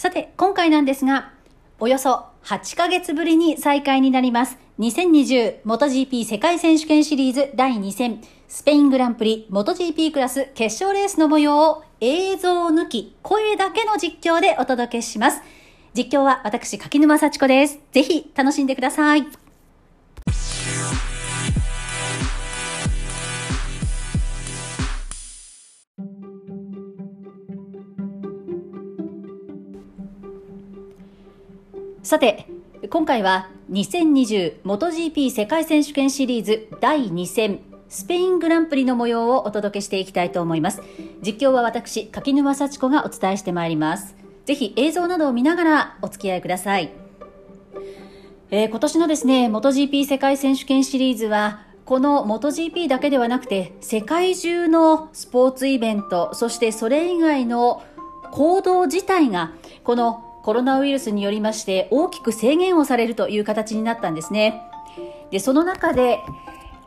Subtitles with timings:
[0.00, 1.34] さて、今回なんですが、
[1.78, 4.56] およそ8ヶ月ぶりに再開になります。
[4.78, 15.42] 2020 MotoGP 世界選手権シリーズ第2戦スペイングランプリ MotoGP クラス決勝レースの模様を映像抜き声だけの実況でお届けします。
[15.92, 17.78] 実況は私柿沼幸子です。
[17.92, 19.49] ぜひ楽しんでください。
[32.10, 32.48] さて、
[32.90, 40.82] 今回は 2020MotoGP 世界選手権シリーズ第2戦スペイングランプリの模様をお届けしていきたいと思います。
[41.22, 44.16] 実況は私、柿沼幸子がお伝えしてまいります。
[44.44, 46.90] ぜひ映像などを見ながらお付き合いください。
[48.50, 57.84] えー、今年のですね、MotoGP 世界選手権シリーズは、この MotoGP だけではなくて、世界中のスポーツイベント、そしてそれ以外の
[58.32, 59.52] 行動自体が、
[59.84, 64.62] このコロナウイルスによりまして大きく制限をされるという形になったんですね。
[65.30, 66.20] で、その中で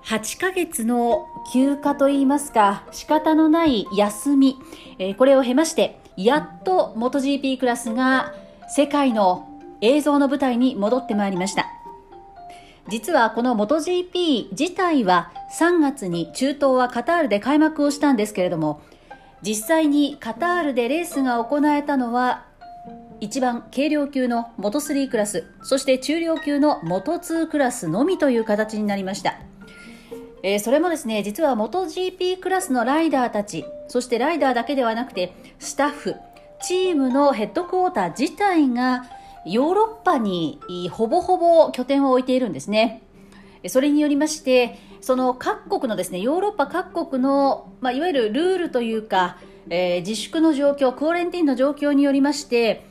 [0.06, 4.58] 8ヶ月の休暇といいますか、仕方のない休み、
[5.00, 8.34] えー、これを経まして、やっと MotoGP クラスが
[8.68, 9.48] 世界の
[9.82, 11.68] 映像の舞台に戻ってまいりました。
[12.90, 18.82] 実はこの MotoGP 自体は3月に中東はカタールで開幕をしたんですけれども、
[19.42, 22.46] 実際にカタールでレースが行えたのは
[23.20, 29.40] 一番軽量級の元3クラス、そして中量級の元2クラスのみという形になりました。
[30.44, 36.16] えー、それもですね、実は元 GP クラスのライダーたち、そしてライダーだけではなくて、スタッフ、
[36.62, 39.06] チームのヘッドクォーター自体が
[39.46, 40.60] ヨーロッパに
[40.92, 43.02] ほぼほぼ拠点を置いているんですね。
[43.68, 49.38] それによりまして、その各国のですね、ヨーロッパ各国の、まあ、いわゆるルールというか、
[49.70, 52.86] えー、自粛の状況、クオレンティンの状況によりまして、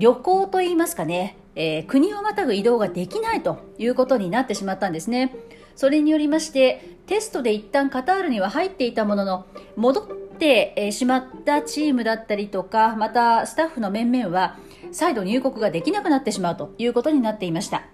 [0.00, 5.36] 旅行といいますかね、えー、国をまたぐ移動ができないということになってしまったんですね。
[5.76, 9.46] それによりましてテストで一旦カタールには入っていたものの
[9.76, 10.06] 戻っ
[10.38, 14.58] てしまったチームだったりとかまたスタッフの面々は
[14.92, 17.84] 再度入国ができなくなってしまうということになっていました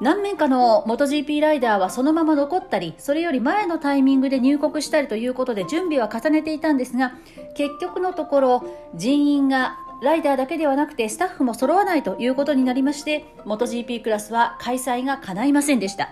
[0.00, 7.12] 何名かの MotoGP ライダーはそのまま残ったりそれより前のタイミングで入国したりということで準備は重ねていたんですが
[7.54, 8.64] 結局のところ
[8.94, 16.10] 人員がライダーだけではなくてスタッフも揃わないということになりまして MotoGP クラスは開催が叶いませんでした。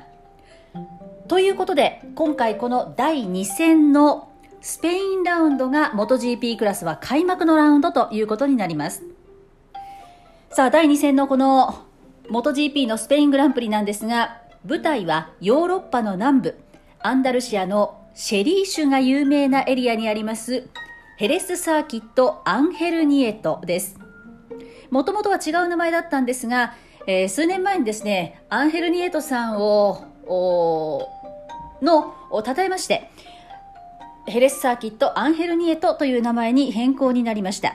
[1.28, 9.02] ということで今回この第2戦のスペインラウンドが MotoGP クラスは開幕のラウンドということになります。
[10.50, 11.84] さあ第2戦のこの
[12.30, 16.58] MotoGP のスペイングランプリなんですが舞台はヨーロッパの南部
[17.00, 20.68] アンダルシアのシェリー酒が有名なエリアにあります
[21.18, 23.98] ヘレスサーキットアンヘルニエトです。
[24.88, 26.74] もともとは違う名前だったんですが、
[27.08, 30.06] えー、数年前にですね、アンヘルニエトさんを、
[31.82, 33.10] の、を称えまして、
[34.28, 37.74] ヘレスサーキットアンヘルニエトという名前に変更になりました。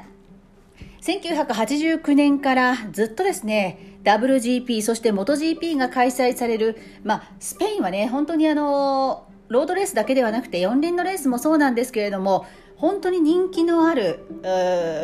[1.02, 12.46] 1989年からずっとですね、WGP、そして MotoGP が開催される、まあ、スペインはね、本当にあの、ロードレースだけではなくて4輪のレースもそうなんですけれども、
[12.84, 14.26] 本当に人気のある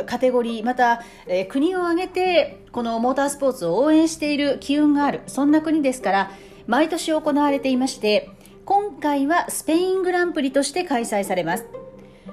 [0.05, 6.31] カテゴリーまた、えー、国を挙げてこのモータースポーツを応援している機運があるそんな国ですから
[6.67, 8.31] 毎年行われていまして
[8.65, 11.67] 今回はスペイングランプリとして開催されます。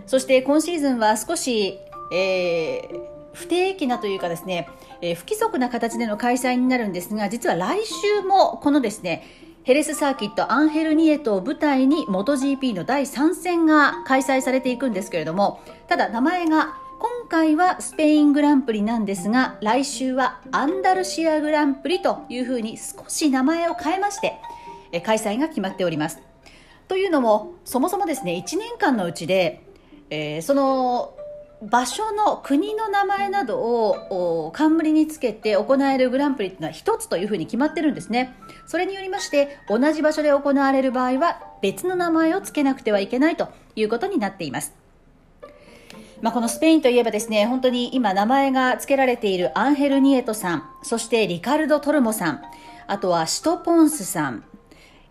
[0.07, 1.79] そして今シーズンは少し、
[2.13, 3.01] えー、
[3.33, 4.69] 不定期なというかですね、
[5.01, 9.23] えー、不規則な形での開催になるんですが実は来週もこのですね
[9.67, 24.41] ヘレスサーキットアンヘルニエトを舞台に MotoGP の第3戦が開催されていくんですけれどもただ名前が今回はスペイングランプリなんですが来週はアンダルシアグランプリというふうに少し名前を変えまして
[25.01, 26.21] 開催が決まっております。
[26.87, 29.65] というのもそもそもですね1年間のうちで、
[30.11, 31.16] えー、その
[31.63, 38.35] 場所の国の名前などを冠につけて行えるグランプリというのは一つというふうに決まってるんですね。
[38.67, 44.75] それによりまして同じ場所で行われる場合は別の名前を付けなくてはいけないということになっています。
[46.23, 52.43] まあ、このスペインといえばですね、本当に今名前が付けられているアンヘル・ニエトさん、そしてリカルド・トルモさん、
[52.87, 54.45] あとはシトポンスさん、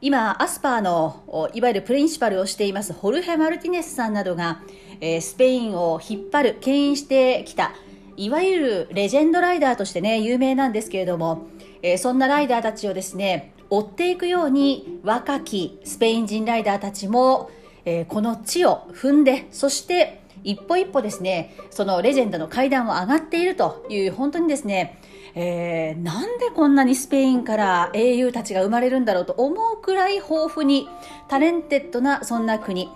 [0.06, 4.62] 今、アスパーのいわゆるプリンシパルをしていますホルヘ・マルティネスさんなどが、
[5.02, 7.72] えー、スペインを引っ張る、牽引してきた、
[8.16, 11.48] いわゆるレジェンドライダーとしてね、有名なんですけれども、
[11.81, 17.50] えー、そんなライダーたちをですね、追っていくように若きスペイン人ライダーたちも、
[17.84, 25.00] えー、この地を踏んで、そして一歩一歩ですねそのレジェンドの階段を上がっているという本当にですね、
[25.37, 30.87] えー、なんでこんなにスペインから英雄たちが生まれるんだろうと思うくらい豊富に
[31.27, 32.89] talented なそんな国。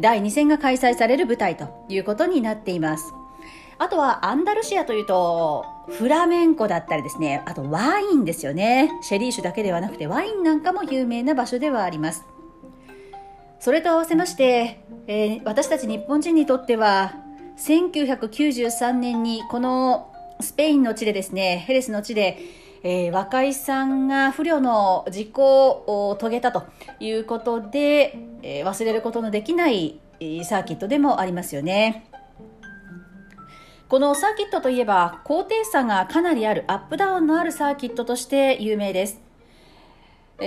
[0.00, 3.12] 第2戦が開催される舞台ということになっています。
[3.78, 7.42] あとはアンダルシアというとフラメンコだったりですね。
[7.46, 8.90] あとワインですよね。
[9.02, 12.24] シェリー酒だけではなくてワインなんかも有名な場所ではあります。
[13.60, 17.14] それと合わせまして、えー、私たち日本人にとっては
[17.56, 22.38] 1993年にこのスペインの地でですねヘレスの地で、
[22.82, 26.64] えー、若井さんが不慮の事故を遂げたと
[27.00, 30.00] いうことで、えー、忘れることのできない
[30.44, 32.10] サーキットでもありますよね。
[33.88, 39.22] このサーキットといえば高低差がかなりあるアップダウンのあるサーキットとして有名です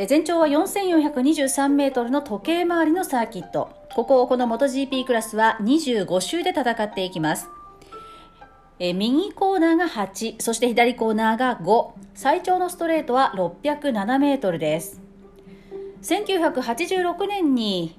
[0.08, 3.72] 全長は4423メートルの時計回りのサーキット。
[3.94, 7.50] ここをこの MotoGP クラスは25周で戦っていきます。
[8.84, 11.92] え右コーナーが8、そして左コーナーが5。
[12.16, 15.00] 最長のストレートは607メートルです。
[16.02, 17.96] 1986年に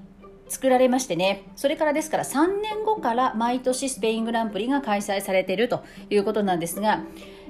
[0.49, 7.05] 作られましてね、それからですから3年後から毎年スペイングランプリが開催されているということなんですが、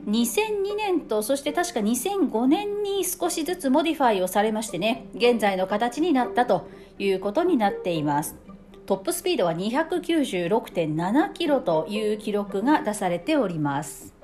[0.06, 6.68] 2002年とそして確か2005年に少しずつモディファイをされましてね現在の形になったと
[6.98, 8.34] いうことになっています
[8.86, 14.14] トップスピードは296.7キロという記録が出されております。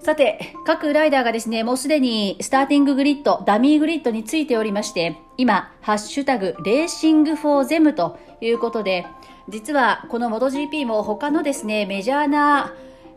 [0.00, 9.06] さて、各ライダーがですね、もうすでにスターティンググリッド、ダミーグリッドについておりまして、今、ハッシュタグ、 Racing for them ということで、
[9.48, 12.72] 実はこの MotoGP も他のですね、メジャーな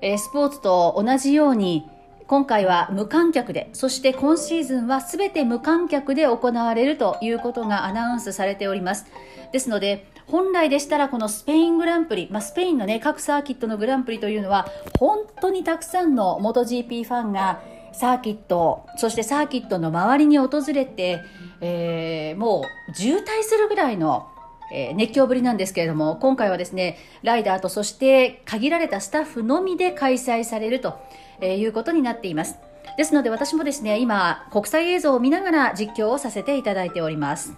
[0.06, 1.90] えスポーツと同じように
[2.28, 9.06] 今回は無観客でそして今シーズンは全て無観客で行われるということがアナウンスされております。
[9.52, 14.68] ですので本来でしたらこのスペイングランプリ、まあ、スペインの、ね、各サーキットのグランプリというのは
[14.98, 17.62] 本当にたくさんの MotoGP ファンが
[17.92, 21.20] サーキットそしてサーキットの周りに訪れて、
[21.60, 24.30] えー、もう渋滞するぐらいの
[24.74, 31.00] え、熱狂ぶりなんですけれども、今回はですね、ライダーとそして限られたスタッフのみで開催されると
[31.44, 32.58] えーいうことになっています。
[32.98, 37.54] ですので私もですね、今、国際映像を見ながら実況をさせていただいております。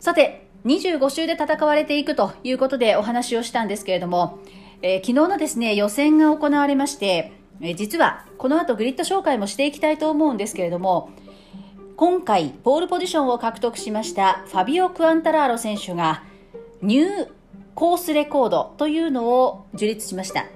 [0.00, 4.38] さて、25周で戦われていくということでお話をしたんですけれども、
[4.82, 11.10] えー、昨日のですね、予選が行われまして、えー、実はこの後グリッド紹介もしていきたいと思うんですけれども、
[11.96, 16.24] 今回ポールポジションを獲得しましたファビオ・クアンタラーロ選手が
[16.82, 17.28] ニュー
[17.76, 20.46] コースレコードというのを樹立しました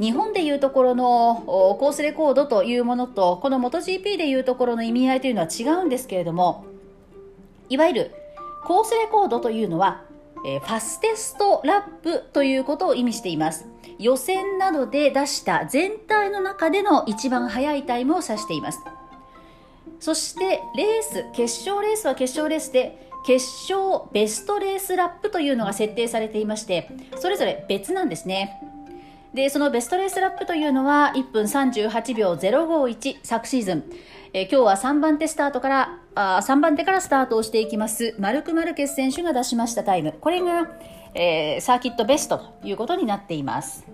[0.00, 1.42] 日本でいうところの
[1.78, 6.66] コースレコードというものとこの MotoGP でいうところの意味合いというのは違うんですけれども
[7.68, 8.14] いわゆる
[8.64, 10.04] コースレコードというのは
[10.42, 13.66] ファステストラップということを意味しています。
[13.98, 18.78] 予選などで出した全体の中での一番速いタイムを指しています。
[19.98, 28.62] そしてレース決勝レースは決勝レースで決勝ベストレースラップというのが設定されていましてそれぞれ別なんですね。
[29.38, 33.84] でそのベストレースラップというのは1分38秒051昨シーズン、
[34.32, 40.12] え今日は3番手スタートからあ3番手からスタートをしていきますマルク・マルケス選手が出しましたタイム。
[40.20, 40.68] これが、
[41.14, 43.86] えー、サーキットベストということになっています。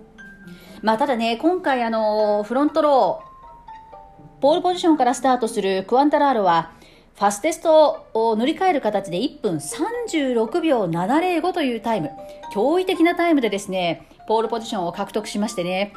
[0.81, 6.71] まあ、ただね今回あのフロントローポールポジションからスタートするクワンタラーロは、
[7.13, 12.09] ファステストを塗り替える形で1分36秒705というタイム、
[12.53, 15.93] 驚異的なタイムでですね、ポールポジションを獲得しましてね、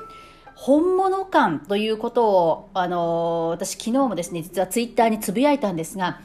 [0.54, 6.20] 本物感ということを、あのー、私昨日もですね、実はツイッターにつぶやいたんですが、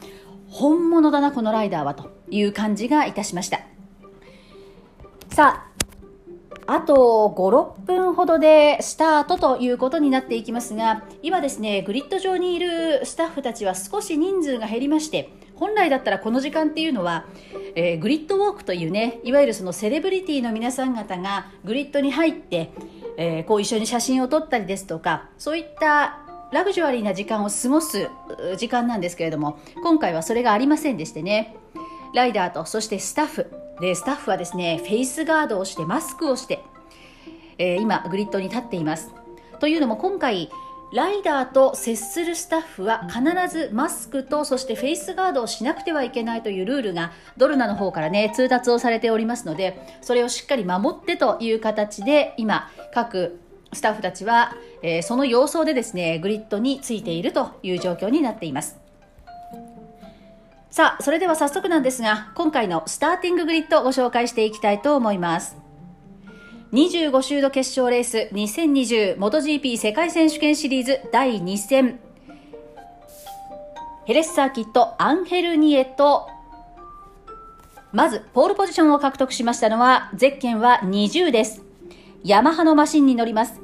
[0.48, 3.60] 本物だな、このライダーはという感じがいたしました。
[5.30, 5.66] さ
[6.66, 17.26] あ、あと5、6分ほどでスタートということになっていきますが、今ですね、グリッド上にいるスタッフたちは少し人数が減りまして、本来だったらこの時間っていうのは、
[17.74, 22.70] えー、グリッドウォークというね、いわゆるそのセレブリティの皆さん方がグリッドに入って、
[23.16, 26.18] えー、こう一緒に写真を撮ったりですとか、そういった
[26.52, 28.08] ラグジュアリーな時間を過ごす
[28.56, 31.56] 時間なんですけれども、今回はそれがありませんでしてね、
[32.14, 36.60] ライダーとそしてスタッフ、で、スタッフはですね、フェイスガードをして、マスクをして、
[37.58, 39.12] えー、今、グリッドに立っています。
[39.58, 40.50] というのも今回、
[40.94, 43.22] ライダーと接するスタッフは必
[43.52, 53.40] ずマスクとそしてフェイスガードをしなくてはいけないというルールがドルナの方からね通達をされておりますのでそれをしっかり守ってという形で今各
[53.72, 58.78] スタッフたちは、えー、その様相でですねグリッドについているという状況になっています
[60.70, 65.63] さあ、それでは早速なんですが、今回のスターティンググリッドをご紹介していきたいと思います。
[66.74, 72.00] 25周度決勝レース 2020MotoGP 世界選手権シリーズ第2戦。
[74.06, 76.28] ヘレスサーキットアンヘルニエと
[77.92, 81.62] まず、ポールポジションを獲得しましたのは、ゼッケンは20です。
[82.24, 83.60] ヤマハのマシンに乗ります。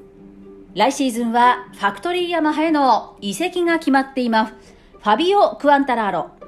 [0.74, 4.52] 来シーズンは、ファクトリーヤマハへの移籍が決まっています。
[4.52, 6.39] ファビオ・クアンタラーロ。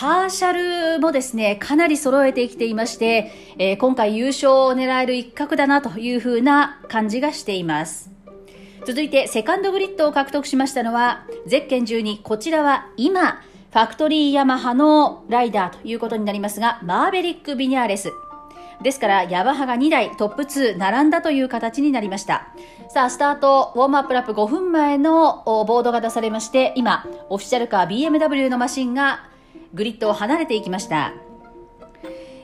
[0.00, 0.52] パーシャ
[0.94, 8.08] ルもですね、かなり揃えてきていまして、えー、今回優勝を狙える一角だなというふうな感じがしています。
[8.86, 18.12] 続いて、セカンドグリッドを獲得しましたのは、ゼッケン12、こちらは今、ファクトリーヤマハのライダーということになりますが、マーベリック・ビニャーレス。
[18.80, 22.46] ですから、ヤマハが2台トップ2並んだという形になりました。
[22.94, 29.24] さあ、スタート、ウォームアップラップ5分前のボードが出されまして、今、オフィシャルカー BMW のマシンが
[29.74, 31.12] グリッドを離れていきました。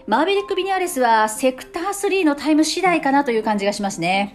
[0.06, 4.34] マーベリック・ビニャーレスはセクター3のタイム次第かなという感じがしますね。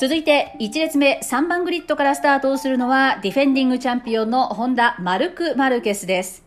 [0.00, 6.42] 続いて1列目3番グリッドからスタートをするのはディフェンディングチャンピオンのホンダマルク・マルケスです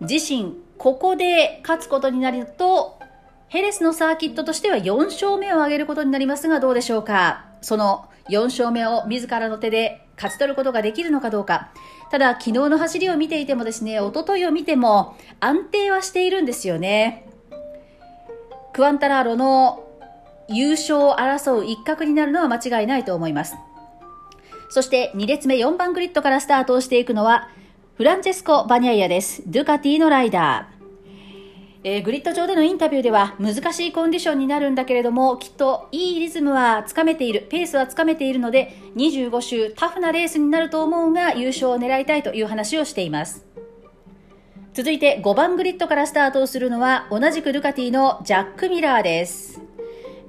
[0.00, 2.98] 自身ここで勝つことになると
[3.46, 7.44] ヘレスのサーキットとしては4勝目を挙げることになりますがどうでしょうか？
[7.60, 11.70] その4勝目を自らの手で勝ち取ることができるのかどうか
[12.10, 17.28] ただ昨日の走りを見ていてもですね一昨日を見ても安定はしているんですよね
[18.72, 19.84] クワンタラーロの
[20.48, 23.54] 優勝を争う一角になるのは間違いないと思います。
[24.68, 27.48] そして2列目4番グリッドからスタートをしていくのは
[27.96, 29.42] フランチェスコ・バニャイアです。
[29.46, 30.73] ドゥカティのライダー。
[31.86, 43.44] えー、グリッド上でのインタビューでは難しいコンディションになるんだけれどもきっといいリズムはつかめているペースはつかめているので25周タフなレースになると思うが優勝を狙いたいという話をしています。
[44.72, 49.60] 続いて5番グリッドからスタートをするのは同じくルカティのジャック・ミラーです。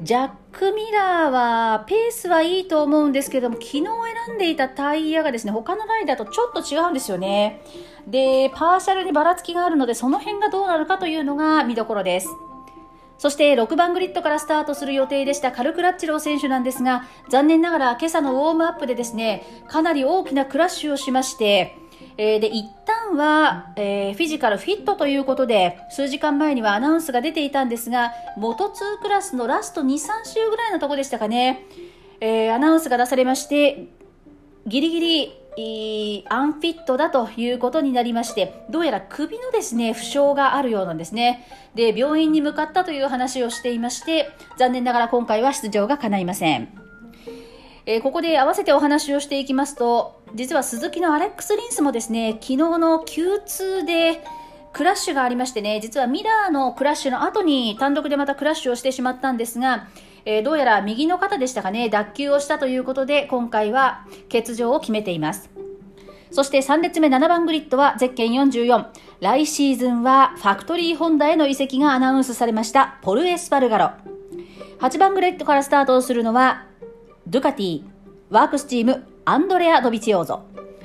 [0.05, 3.83] ジャック・ミラーはペースはいいと思うんですけども昨日
[4.27, 7.63] 選んでいたタイヤがですね他のライダーとちょっと違うんですよね。
[8.05, 12.29] でパーシャルにばらつきがあるのでその辺がどうなるかというのが見どころです。
[13.17, 21.79] そして6番グリッドからスタートする予定でしたカルクラッチロー選手なんですが残念ながら今朝のウォームアップでですねかなり大きなクラッシュをしまして
[22.17, 31.65] えー、で、一旦は、えー、フィジカルフィットということで、数時間前にはアナウンスが出ていたんですが、元2クラスのラスト2、3週ぐらいのとこでしたかね、
[32.21, 33.87] えー、アナウンスが出されまして、
[34.65, 35.45] ギリギリ、
[36.27, 41.47] アンフィットだということになりまして、どうやら首のですね、負傷があるようなんですね。
[41.75, 46.69] で、病院に向かったという話をしていまして、残念ながら今回は出場が叶いません。
[47.85, 54.21] えー、ここで合わせてお話をしていきますと、実は鈴木のアレックス・リンスもですね、昨日の Q2 で
[54.73, 59.87] クラッシュがありましてね、実はミラーのクラッシュの後に単独でまたクラッシュをしてしまったんですが、
[60.25, 65.49] えー、どうやら右の肩でしたかね、脱臼をしたということで、今回は欠場を決めています。
[66.31, 68.87] そして3列目7番グリッドはゼッケン44。
[69.21, 73.91] 来シーズンはファクトリーホンダへの移籍がアナウンスされましたポルエスパルガロ。
[74.79, 76.65] 8番グリッドからスタートをするのは
[77.25, 77.94] ドゥカティ、
[78.35, 80.41] ワークスチーム、アンドレア・ドビチオーゾ。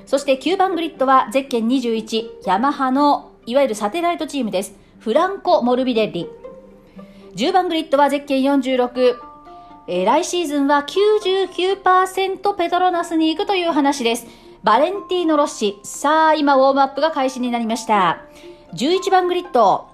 [0.06, 4.76] そして9番グリッドはゼッケン21、ヤマハのいわゆるサテライトチームです。
[5.00, 6.28] フランコ・モルビデッリ。
[7.34, 9.16] 10番グリッドはゼッケン46、
[9.88, 14.28] えー、来シーズンは99%ペトロナスに行くという話です。
[14.62, 15.80] バレンティーノ・ロッシ。
[15.82, 18.22] さあ、今ウォームアップが開始になりました。
[18.74, 19.88] 11番グリッド、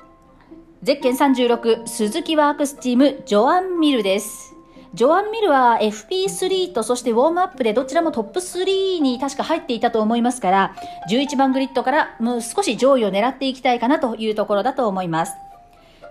[0.83, 4.56] ゼッケン36、鈴木ワークスチーム、ジョアン・ミルです。
[4.97, 10.75] ジョアン・ミルは FP3 とそしてウォームアップでどちらもトップ3に確か入っていたと思いますから、
[11.11, 15.35] 11番グリッドからもう少し上位を狙っていきたいかなというところだと思います。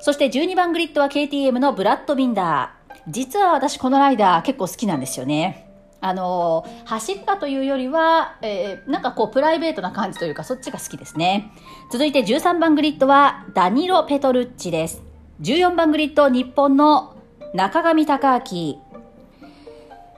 [0.01, 3.01] そして12番グリッドは KTM のブラッド・ビンダー。
[3.07, 5.67] 実は私このライダー結構好きなんですよね。
[5.99, 11.51] あの走ったというよりは、えー、なんかこうプライベートな感じというかそっちが好きですね。
[11.91, 15.01] 続いて13番グリッドはダニロ・ペトルッチです。
[15.41, 17.14] 14番グリッド日本の
[17.53, 18.81] 中上隆明、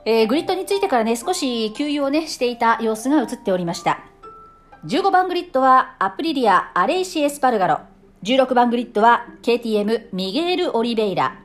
[0.05, 3.99] えー、グリッドについてからね、少し給油をね、していた様子が映っておりました。
[4.85, 7.79] 15番グリッドはアプリリア・アレイシエスパルガロ。
[8.23, 11.39] 16番グリッドは KTM ミゲール・オリベイラ。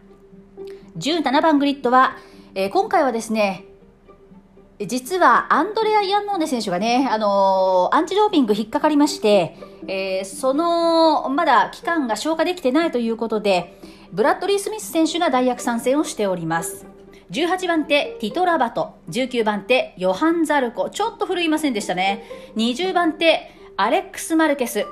[0.97, 2.17] 17番グリッドは、
[2.55, 3.65] えー、今回はですね、
[4.87, 13.81] 実はアンドレア・イアンノーネ選手がね、あのー、アンチドーピング引っかかりまして、え、その、まだ期間が消化できてないということで、
[14.13, 16.85] ブラッドリー・スミス選手が代役参戦をしております。
[17.31, 18.93] 18番手、ティトラバト。
[19.09, 20.91] 19番手、ヨハン・ザルコ。
[20.91, 22.23] ちょっと振るいませんでしたね。
[22.57, 24.85] 20番手、アレックス・マルケス。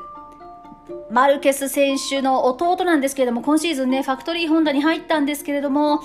[1.10, 6.00] マルケス選手の弟なんですけれども、今シーズンね、ファクトリーホンダに入ったんですけれども、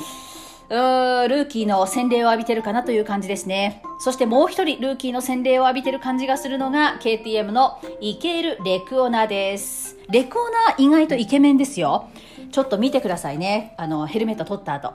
[0.68, 3.82] ルーキーの洗礼を浴びてるかなという感じですね。
[4.00, 9.96] そしてもう一人ルーキーの洗礼を浴びてる感じがするのが KTM のイケール・レクオナです。
[10.10, 12.10] レクオナ意外とイケメンですよ。
[12.56, 13.74] ちょっと見てくださいね。
[13.76, 14.94] あの、ヘルメット取った後。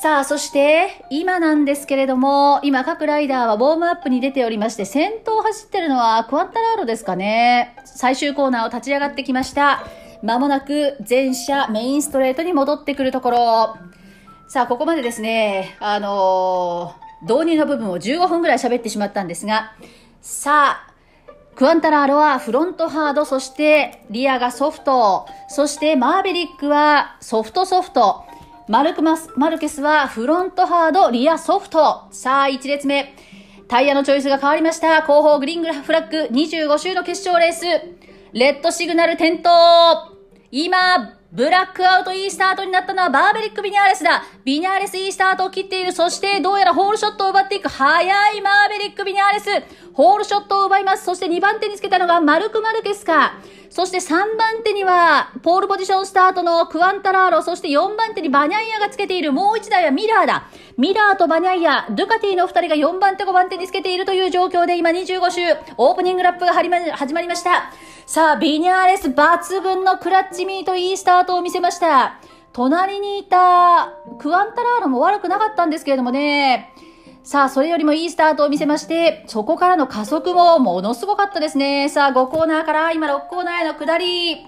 [0.00, 7.76] さあ、そして、今なんですけれども、今各ライダーはウォームアップに出ておりまして、先頭を走ってるのはクワンタラーロですかね。
[7.84, 9.84] 最終コーナーを立ち上がってきました。
[10.22, 13.76] まもなく全車メインストレートに戻ってくるところ。
[14.48, 19.74] さあ、ここまでですね、あのー、導入の部分を15分ぐらい喋ってしまったんですが、
[20.22, 20.87] さあ、
[21.58, 28.22] クアンタラーロはフロントハード、そしてリアがソフト、そしてマーベリックはソフトソフト、
[28.68, 32.06] マルクマス、マルケスはフロントハード、リアソフト。
[32.12, 33.12] さあ、1列目。
[33.66, 35.04] タイヤのチョイスが変わりました。
[35.04, 37.64] 後方グリーングラフラッグ25周の決勝レース。
[38.32, 39.50] レッドシグナル点灯。
[40.52, 44.24] 今、ブラックアウトいいスタートになったのはバーベリック・ビニャーレスだ。
[44.44, 45.92] ビニャーレスいいスタートを切っている。
[45.92, 47.68] そしてどうやらホールショットを奪っていく。
[47.68, 49.46] 早いマーベリック・ビニャーレス。
[49.92, 51.04] ホールショットを奪います。
[51.04, 53.34] そして2番手につけたのがマルク・マルケスか。
[53.70, 59.32] そして3番手には、ポールポジションスタートのクワンタラーロ、そして4番手にバニャイアがつけている。
[59.32, 60.48] もう1台はミラーだ。
[60.76, 65.40] ミラーとバニャイア、ドゥカティの2人が4番手、5番手につけているという状況で、今25周、
[65.76, 66.68] オープニングラップが始
[67.14, 67.72] まりました。
[68.06, 72.14] さあ、ビニャーレス抜群のクラッチミートいいスタートを見せました。
[72.54, 76.72] 隣にいたクワルタラーロも悪くなかったんですけれどもね、
[77.28, 81.90] さあ、それよりもいいスタートを見せまして、そこからの加速もものすごかったですね。
[81.90, 84.46] さあ、5コーナーから今6コーナーへの下り。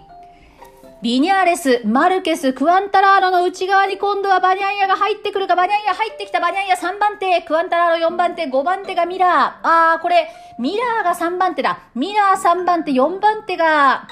[1.02, 9.92] ビニャーレス、マルケス、クワルタラーロの内側に今度はバニャイアが入ってくるか、バニャイア入ってきたバニャイア3番手、クワルタラーロ4番手、5番手がミラー。
[9.92, 11.80] あー、これ、ミラーが3番手だ。
[11.94, 14.08] ミラー3番手、4番手が、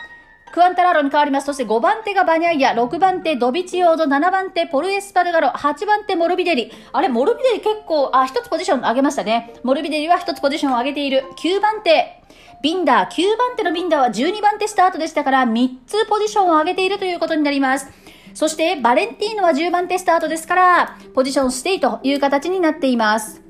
[0.50, 1.46] クアンタラロに変わります。
[1.46, 6.72] そして5番手がバニャイア、6番手ドビチオード、7番手ポルエスパルガロ、8番手モルビデリ。
[6.92, 9.54] あれ、モルビデリ結構、あ、1つポジション上げましたね。
[9.62, 11.24] モルビデリは1つポジションを上げている。
[11.38, 12.22] 9番手、
[12.60, 17.88] ビンダー、9番手のビンダーは12番手スタートでしたから、3つポジションを上げているということになります。
[18.34, 23.42] そして、バレンティーノは10番手スタートですから、ポジションステイという形になっています。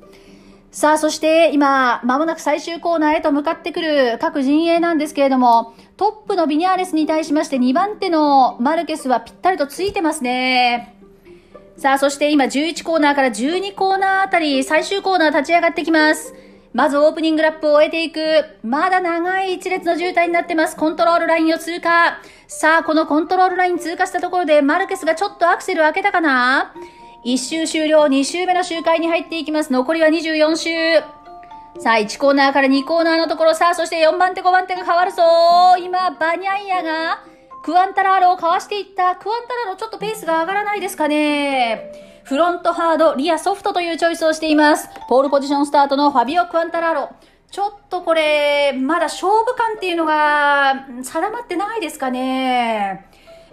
[0.70, 10.94] さあ、そして今、まもなく最終コーナーへと向かってくる各陣営なんですけれども、トップのビニャーレスに対しまして2番手のマルケスはぴったりとついてますね。
[11.76, 16.34] さあ、そして今11コーナーから12コーナーあたり、最終コーナー立ち上がってきます。
[16.72, 18.20] まずオープニングラップを終えていく。
[18.62, 20.76] まだ長い一列の渋滞になってます。
[20.76, 22.20] コントロールラインを通過。
[22.46, 26.74] さあ、このコントロールライン通過したところで、マルケスがちょっとアクセルを開けたかな
[27.24, 29.72] ？1周終了、2周目の周回に入っていきます。
[29.72, 31.17] 残りは24周。
[31.78, 35.22] さあ、1コーナーから2コーナーのところ、さあ、そして4番手、5番手が変わるぞ
[35.80, 37.22] 今、バニャイアが、
[37.62, 39.14] クワルタラーロをかわしていった。
[39.14, 41.92] クワルタラーロ、ちょっとペースが上がらないですかね。
[42.24, 44.88] フロントハード、リアソフトというチョイスをしています。
[45.08, 47.10] ポールポジションスタートのファビオ・クワルタラーロ。
[47.50, 53.06] ちょっとこれ、まだ勝負感っていうのが定まってないですかね。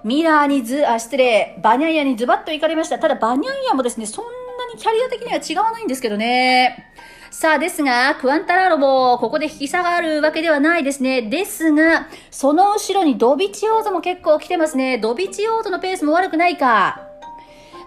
[0.03, 2.97] ミラーにず、あ、失礼、バニャイアにズバッと行かれました。
[2.97, 4.31] ただ、バニャイアもですね、そんな
[4.73, 6.91] にキャリア的には違わないんですけどね。
[7.38, 11.21] さあ、ですが、クアンタラロボここで引き下がるわけではないですね。
[11.21, 15.00] ですが、その後ろにドビチオードも結構来てますね。
[15.00, 17.02] ドビチオードのペースも悪くないか。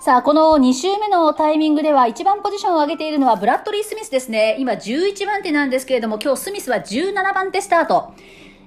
[0.03, 4.57] さあ、この2周目のタイミングでは一番ポジションを上げているのはブラッドリー・スミスですね。
[4.59, 8.13] 今11番手なんですけれども、今日スミスは17番手スタート。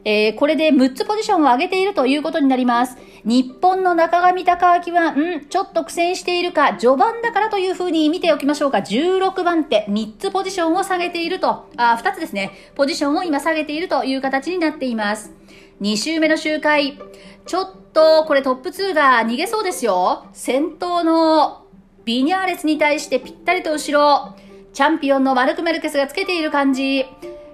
[0.03, 2.97] えー、これで6つポジションを上げているということになります。
[3.23, 8.79] 日本の中上隆明は、んちょっと苦戦しているか、序盤だからというふうに見ておきましょうか。
[8.79, 12.51] 16番手、3つポジションを下げていると、あ、2つですね。
[12.75, 15.33] ポジションを今下げているという形になっています。
[15.81, 16.99] 2周目の周回。
[17.45, 20.25] ちょっと、これトップ2が逃げそうですよ。
[20.33, 21.65] 先頭の
[22.05, 24.35] ビニャーレスに対してぴったりと後ろ。
[24.73, 27.05] チャンピオンのマルクメルケスがつけている感じ。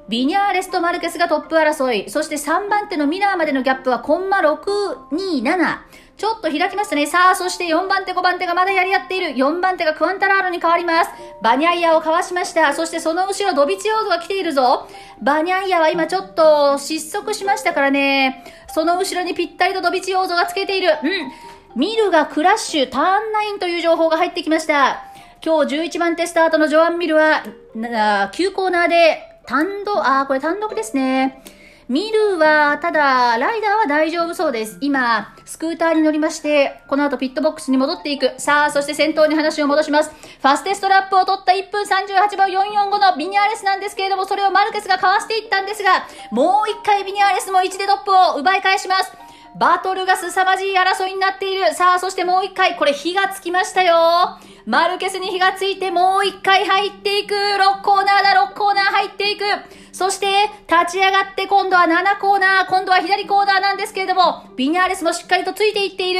[0.09, 2.09] ビニャーレスとマルケスがトップ争い。
[2.09, 5.77] そして3番手のミラーまでのギャップはコンマ627。
[6.15, 7.05] ちょっと開きましたね。
[7.05, 9.27] さあ、そして4番手、5番手がまだやり合っている。
[9.35, 11.11] 4番手がクワンタラーロに変わります。
[11.43, 12.73] バニャイアをかわしました。
[12.73, 14.87] そしてその後ろ、ドビチオードが来ているぞ。
[15.21, 18.45] バニャイアは今ちょっと失速しましたからね。
[18.73, 20.89] その後ろにぴったりとドビチオードがつけている。
[21.03, 21.79] うん。
[21.79, 25.03] ミルがクラッシュ、ターンナインという情報が入ってきました。
[25.45, 27.43] 今日11番手スタートのジョアン・ミルは、
[27.75, 31.41] 9コーナーで単独、あこれ単独ですね。
[31.87, 34.77] 見るは、ただ、ライダーは大丈夫そうです。
[34.81, 38.33] 今、スクーターに乗りまして、この後ピットボックスに戻っていく。
[38.37, 40.09] さあ、そして先頭に話を戻します。
[40.09, 49.13] ファステストラップを取った1分38秒445のビニアレスなんですけれども、それをマルケスがかわしていったんですが、もう一回ビニアレスも1でトップを奪い返します。
[49.59, 51.73] バトルが凄まじい争いになっている。
[51.73, 54.37] さあ、そしてもう一回、これ火がつきましたよ。
[54.67, 57.33] マルケスに火がついてもう一回入っていく。
[57.33, 59.43] 6コーナーだ、6コーナー入っていく。
[59.91, 60.27] そして、
[60.69, 66.19] 立ち上がって今度は7コーナー、今度は左コーナーなんですけれども、ビニャーレスもしっかりとついていっている。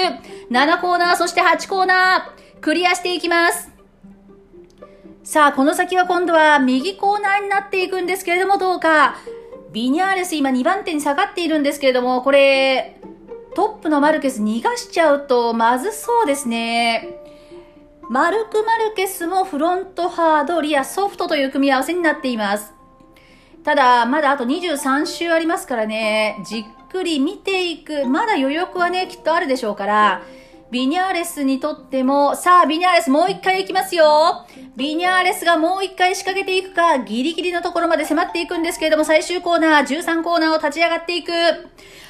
[0.49, 3.69] 7コーナー、そして8コーナー、クリアしていきます。
[5.23, 9.17] さあ、この先は今度は右コーナーになっていくんですけれども、どうか。
[9.73, 12.96] ビニャーレス今2番手に下がっているんですけれども、これ、
[13.57, 17.09] トップのマルケス逃がしちゃうとまずそうですね。
[18.07, 22.71] マルク・マルケスもフロントハード、リア、ソフトという組み合わせになっています。
[23.63, 30.21] ただ、まだあと23週ありますからね、じっくり見ていく、まだ余力はね、きっとあるでしょうから、
[30.69, 34.45] ビニャーレスにとっても、さあ、ビニャーレスもう一回行きますよ。
[34.75, 41.31] ビニャーレスがもう一回仕掛けていくか、ギリギリのところまで迫っていくんですけれども、最終コーナー、13コーナーを立ち上がっていく。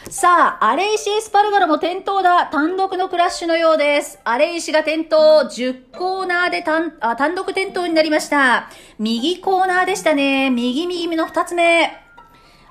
[0.10, 2.48] さあ、アレイシ・エスパルガロも転倒だ。
[2.48, 4.20] 単独のクラッシュのようです。
[4.24, 5.17] アレイシが転倒、
[5.48, 8.70] 10コーナーで単あ単独転倒になりました。
[8.98, 10.50] 右コーナーでしたね。
[10.50, 11.91] 右右の2つ目。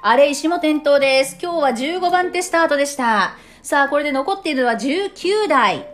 [0.03, 1.39] アレイシも転倒です。
[1.41, 3.37] 今日は15番手スタートでした。
[3.67, 5.89] さあ、これで残っているのは19台。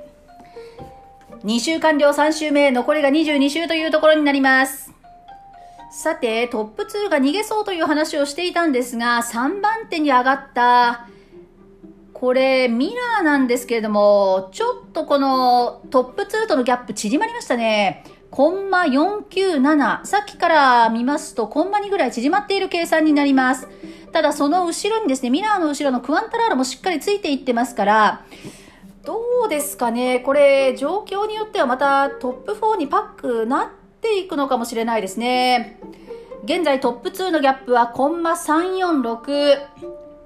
[1.42, 4.92] 2週完了3週目、残りが22週というところになります。
[5.90, 11.08] さて、トップ2が逃げそうという話をしていたんですが、3番手に上がった、
[12.12, 18.04] これ、ミラーなんですけれども、ちょっとこのトップ2とのギャップ縮まりましたね。
[18.30, 20.04] コンマ497。
[20.04, 23.66] さっきから見ますと、コンマ2ぐらい縮まっている計算になります。
[24.12, 28.24] ただ、その後ろにですね、ミラーの後ろのクアンタラーロもしっかりついていってますから、
[29.04, 33.68] どうですかね、これ、状況によってはまたトップ4にパックなっ
[34.00, 35.78] ていくのかもしれないですね。
[36.44, 39.60] 現在トップ2のギャップはコンマ346。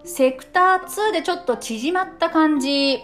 [0.05, 3.03] セクター2でちょっと縮まった感じ。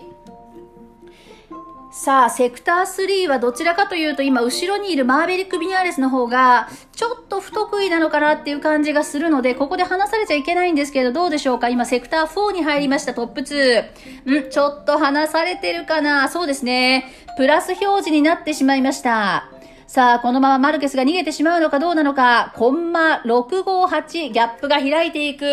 [1.94, 2.80] さあ、セクター
[3.26, 11.68] 3はどちらかというと、今、後ろにいるマーベリック・ビニャーレスの方が、ちょっと不得意なのかなっていう感じがするので、ここで離されちゃいけないんですけど、どうでしょうか？
[11.68, 14.46] 今、セクター4に入りました、トップ2。
[14.46, 16.30] んちょっと離されてるかな？
[16.30, 17.12] そうですね。
[17.36, 19.50] プラス表示になってしまいました。
[19.86, 25.44] さあ、このままマルケスが逃げてしまうのかどうなのか、コンマ658、ギャップが開いていく。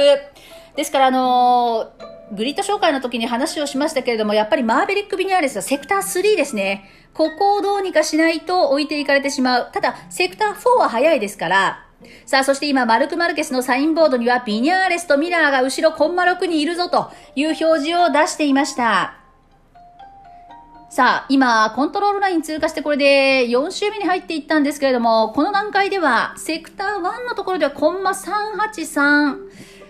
[0.77, 6.89] ですから、あのーグリッド紹介の時に話をしましたけれども、やっぱりマーベリック・ビニアレスはセクター3ですね。
[7.13, 9.71] ここをどうにかしないと置いていかれてしまう。
[9.71, 11.85] ただ、セクター4は早いですから、
[12.25, 19.15] さあ、そして今、マルク・マルケスのサインボードには、ビニャーレスとミラーが後ろコンマ6にいるぞという表示を出していました。
[20.91, 29.37] さあ、今、コントロールライン通過してこれで4周目に入っていったんですけれども、この段階では、セクター1のところではコンマ383、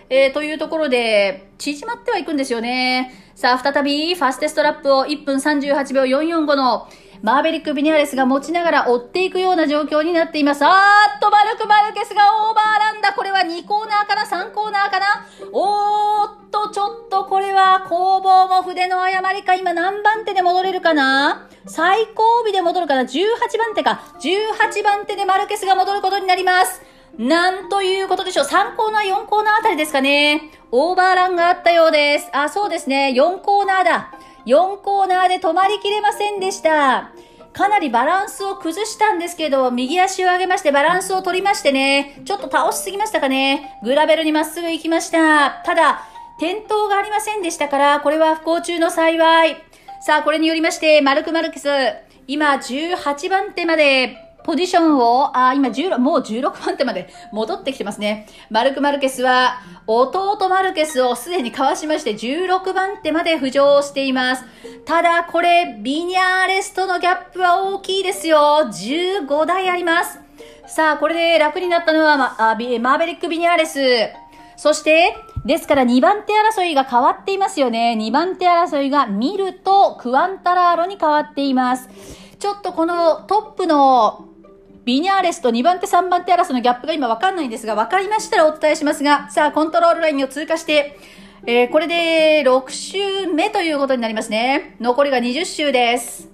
[0.09, 3.13] えー、というところで、縮まってはいくんですよね。
[3.35, 6.87] さあ、再び、ファステストラップを1分38秒445の、
[7.21, 10.65] マーベリック・ビニアレスが持ちながら追っていくような状況になっています。
[10.65, 13.11] あーっと、マルク・マルケスがオーバーランだ。
[13.11, 15.05] これは2コーナーかな ?3 コーナーかな？
[15.51, 19.55] おーっと、ちょっとこれは攻防も筆の誤りか。
[19.55, 21.49] 今何番手で戻れるかな？
[21.67, 23.19] 最後尾で戻るかな ?18
[23.57, 24.01] 番手か。
[24.21, 26.81] 18番手でマルケスが戻ることになります。
[27.17, 28.45] なんということでしょう。
[28.45, 30.51] 3コーナー、4コーナーあたりですかね。
[30.71, 32.29] オーバーランがあったようです。
[32.31, 33.13] あ、そうですね。
[33.15, 34.11] 4コーナーだ。
[34.45, 37.11] 4コーナーで止まりきれませんでした。
[37.51, 43.79] かなりバランスを崩したんですけど、右足を上げましてバランスを取りましてね、ちょっと倒しすぎましたかね。
[43.83, 45.61] グラベルにまっすぐ行きました。
[45.65, 46.03] ただ、
[46.37, 49.57] 転倒がありませんでしたから、これは不幸中の幸い。
[50.01, 51.67] さあ、これによりまして、マルク・マルケス、
[52.27, 58.25] 今18番手までポジションを、あ、今16、もう16番手まで戻ってきてますね。
[58.49, 64.45] マルク・マルケスは、弟マルケスをすでにかわしまして16番手まで浮上しています。
[64.85, 68.39] ただ、これ、ビニャーレスとのギャップは大きいですよ。
[68.39, 70.19] 15台あります。
[70.65, 73.79] さあ、これで楽になったのは、ま、あマーベリック・ビニャーレス。
[74.57, 77.95] そして、ですから2番手争いが変わっていますよね。
[77.99, 81.87] 2番手争いがミラーとクワンタラーロに変わっています。
[82.39, 84.28] ちょっとこのトップの
[84.89, 90.97] ビニャーレスと2番手3番手争いのギャップが今わかんないんですが、わかりましたらお伝えしますが、さあ、コントロールラインを通過して、
[91.45, 94.75] えー、これで6周目ということになりますね。
[94.79, 96.27] 残りが20周です。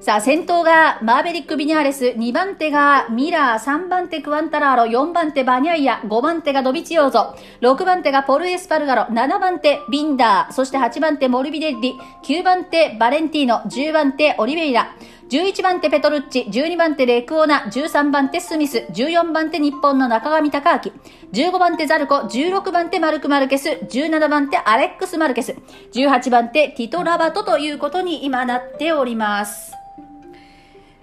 [0.00, 14.94] さあ、先頭がマーベリック・ビニャーレス、2番手がミラー、3番手クワンタラーロ、4番手バニャイア、5番手がドビチオーゾ、6番手がポルエスパルガロ、7番手ビンダー、そして8番手モルビデッリ、9番手バレンティーノ、10番手オリベイラ、
[15.30, 20.90] 11番手ペトルッチ、12番手レクオナ、13番手スミス、14番手日本の中上隆
[21.32, 25.56] 明、15番手ザルコ、16番手マルク・マルケス、17番手アレックス・マルケス、
[25.94, 29.72] 18番手ティト・ラバトということに今なっております。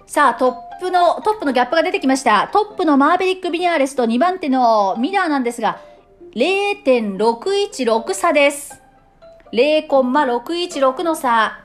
[0.06, 2.48] さあ、トップの、トップのギャップが出てきました。
[2.52, 5.80] トップのマーベリック・ビニャーレスと2番手のミラーなんですが、
[6.36, 8.80] 0.616差です。
[9.52, 11.58] 0.616の差。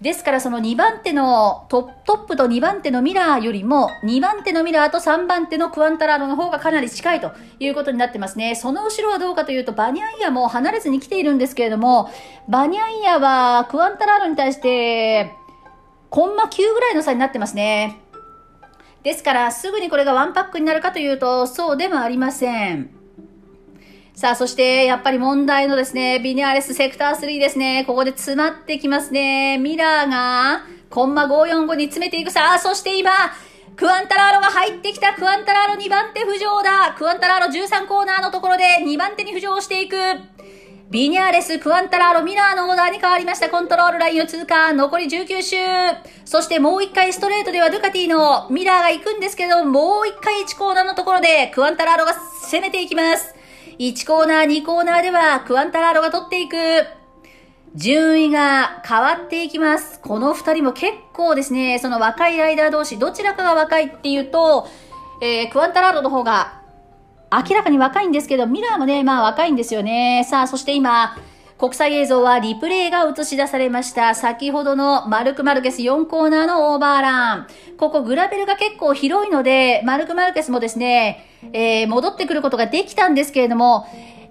[0.00, 8.54] ですからその2番手のトップと2番手のミラーよりも2番手のミラーと3番手のクワンタラーロの方がかなり近いということになってますね。
[8.54, 12.10] その後ろはどうかというとバニャイアも離れずに来ているんですけれども
[12.48, 15.32] バニャイアはクワンタラーロに対して
[16.10, 18.00] コンマ9ぐらいの差になってますね。
[19.04, 23.03] ですから、すぐにこれがワンパックになるかというと、そうでもありません。
[24.14, 27.84] さあ、そして、やっぱり問題のですね、ビニャーレス、セクター3ですね。
[27.84, 29.58] ここで詰まってきますね。
[29.58, 32.30] ミラーが、コンマ545に詰めていく。
[32.30, 33.10] さあ、そして今、
[33.74, 35.14] クワンタラーロが入ってきた。
[35.14, 36.94] クワンタラーロ2番手浮上だ。
[36.96, 39.96] クワンタラーロ13コーナーのところで2番手に浮上していく。
[40.90, 43.50] ビニャーレス、クワンタラーロ、ミラーのオーダーに変わりました。
[43.50, 44.72] コントロールラインを通過。
[44.72, 45.56] 残り19周。
[46.24, 53.34] そしてもう一回ストレートではドゥカティのミラーが行くんですけど、もう一回1コーナーのところでクワンタラーロが攻めていきます。
[53.78, 56.56] 1コーナー、2コーナーではクワンタラーロが取っていく。
[57.74, 59.98] 順位が変わっていきます。
[60.00, 64.68] この二人も結構ですね、その若いライダー同士、どちらかが若いっていうと、
[65.20, 66.62] えー、クワンタラーロの方が
[67.32, 70.24] 明らかに若いんですけど、ミラーもね、まあ若いんですよね。
[70.30, 71.16] さあ、そして今、
[71.58, 74.14] 国際映像はリプレイが映し出されました。
[74.14, 77.46] 先ほどのマルク・マルケス4コーナーのオーバーラン。
[77.76, 83.86] ここグラベルが結構広いので、マルク・マルケスもですね、えー、戻ってくることができたんですけれども、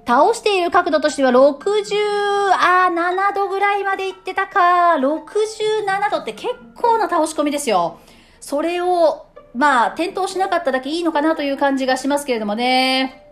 [0.06, 4.95] 倒している角度としては67度ぐらいまで行ってたか。
[4.97, 7.99] 67度って結構な倒し込みですよ。
[8.39, 13.23] それをまあ、転倒しなかっただけいいのかなという感じがしますけれどもね。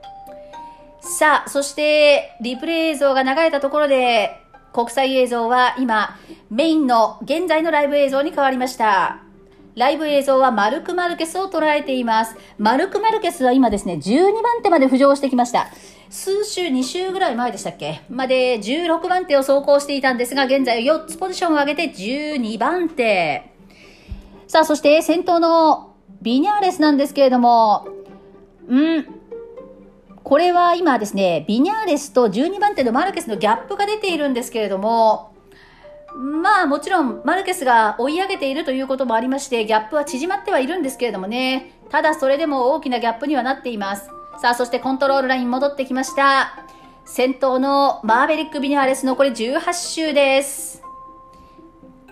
[1.02, 4.38] さあ、そして、リプレイ映像が流れたところで、
[4.72, 6.16] 国際映像は今、
[6.52, 9.31] メインの現在のライブ映像に変わりました。
[9.76, 12.36] ライブ映像はマルク・マルケスを捉えています。
[12.58, 15.70] マルク・マルケスは今ですね、12番手まで浮上してきました。
[16.10, 18.02] 数週、2週ぐらい前でしたっけ？
[18.10, 23.50] まで16番手を走行していたんですが、現在4つポジションを上げて12番手。
[24.48, 27.88] さあ、そして先頭のビニャーレスなんですけれども、
[28.68, 29.06] うん、
[30.24, 35.31] これは今ですね、ビニャーレスと12番手のマルケスのギャップが出ているんですけれども、
[36.16, 44.10] まあもちろんマルケスが追い上げているということもありまして、ギャップは縮まってはいるんですけれどもね、ただそれでも大きなギャップにはなっています。
[44.42, 46.56] さあ、そしてコントロールライン戻ってきました。
[47.06, 50.82] 先頭のマーベリック・ビニャーレス残り18周です。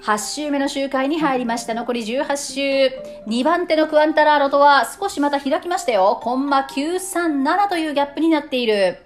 [0.01, 1.73] 8周目の周回に入りました。
[1.73, 2.91] 残り18周。
[3.27, 6.19] 2番手のクワンタラーロとは少しまた開きましたよ。
[6.23, 8.97] コンマ937というギャップになっている。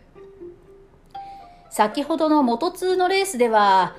[1.71, 3.95] 先ほどの元2のレースでは、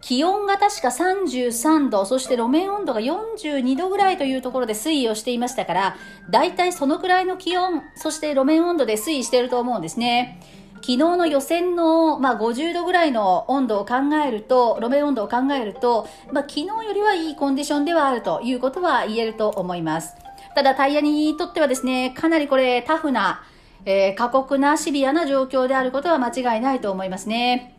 [0.00, 5.96] 気温が確か33度、そして路面温度が42度ぐらいというところで推移をしていましたから、
[6.30, 10.40] だいたいそのくらいの気温、そして路面温度で推移していると思うんですね。
[10.76, 20.14] 昨日の予選の、まあ、50度ぐらいの温度を考えると、路面温度を考えると、まあ、昨日よりはいいコンディションではあるということは言えると思います。
[20.54, 23.42] ただタイヤにとってはですね、かなりこれタフな、
[23.84, 27.77] えー、過酷なシビアな状況であることは間違いないと思いますね。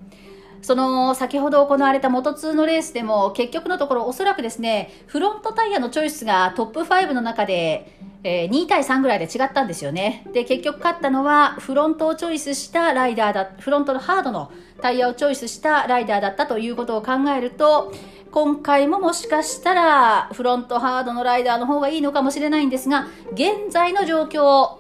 [0.61, 10.25] その先ほど行われた元2のレースでも結局のところおそらくですね、フロントタイヤのチョイスがトップ5の中でえー、2対3ぐらいで違ったんですよね。
[10.33, 17.93] で、結局勝ったのはフロントをチョイスしたライダーだ、フロントのハードのタイヤをチョイスしたライダーだったということを考えると、
[18.31, 24.79] 今回ももしかしたらフロントハードのライダーの方がいいのかもしれないんですが、現在の状況、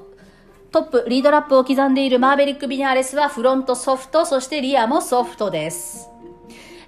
[0.71, 6.09] トップ、リードラップを刻んでいるマーベリック・ビニャーレスはフロントソフト、そしてリアもソフトです。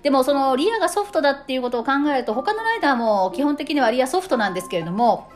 [0.03, 5.29] でもそのリアがソフトだっていうことを考えると他のライダーも基本的にはリアソフトなんですけれども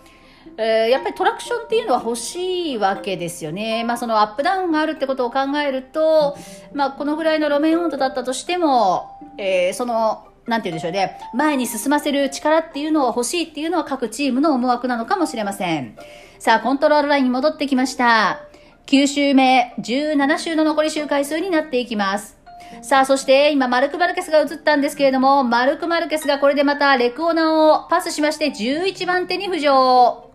[0.58, 3.84] えー、やっぱりトラクションっていうのは欲しいわけですよね。
[3.84, 6.38] まあそのアップダウンがあるってことを考えると、
[6.74, 11.18] まあこのぐらいの路面温度だったとしても、えー、その、なんて言うんでしょうね。
[11.34, 15.98] 前に進ませる力っていうのを欲しいっていうのは各チームの思惑なのかもしれません。
[16.40, 18.42] さあ、コントロールラインに戻ってきました。
[18.86, 22.38] 9周目、17周の残り周回数になっていきます。
[22.84, 30.26] さあ、そして今、マルク・マルケスが映ったんですけれども、マルク・マルケスがこれでまたレクオナをパスしまして、11番手に浮上。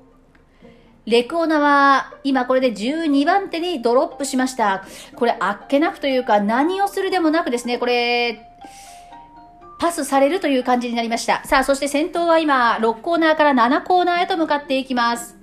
[1.06, 4.84] レクオナは今これで12番手にドロップしました。
[5.16, 8.49] これあっけなくというか何をするでもなくですね、これ
[9.80, 11.42] パスされるという感じになりました。
[11.44, 15.36] さあ、そして先頭は今6コーナーから7コーナーへと向かっていきます。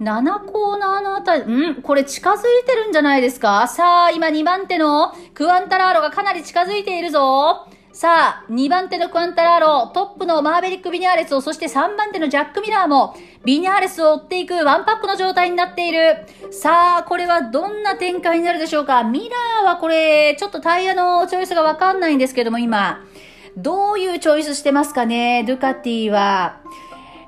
[0.00, 3.66] 7コーナーのあたり、んこれ近づいてるんじゃないですか？
[3.68, 7.66] さあ、今2番手のクワンタラーロがかなり近づいているぞ。
[8.00, 16.16] さあ、2番手のクワンタラーロ、トップのマーベリック・ビニャーレスを、そして3番手のジャック・ミラーも、ビニャーレスを追っていくワンパックの状態になっている。
[16.50, 19.04] さあ、これはどんな展開になるでしょうか？
[19.04, 23.04] ミラーはこれ、ちょっとタイヤのチョイスがわかんないんですけども、今。
[23.58, 25.44] どういうチョイスしてますかね？
[25.46, 26.56] ドゥカティは。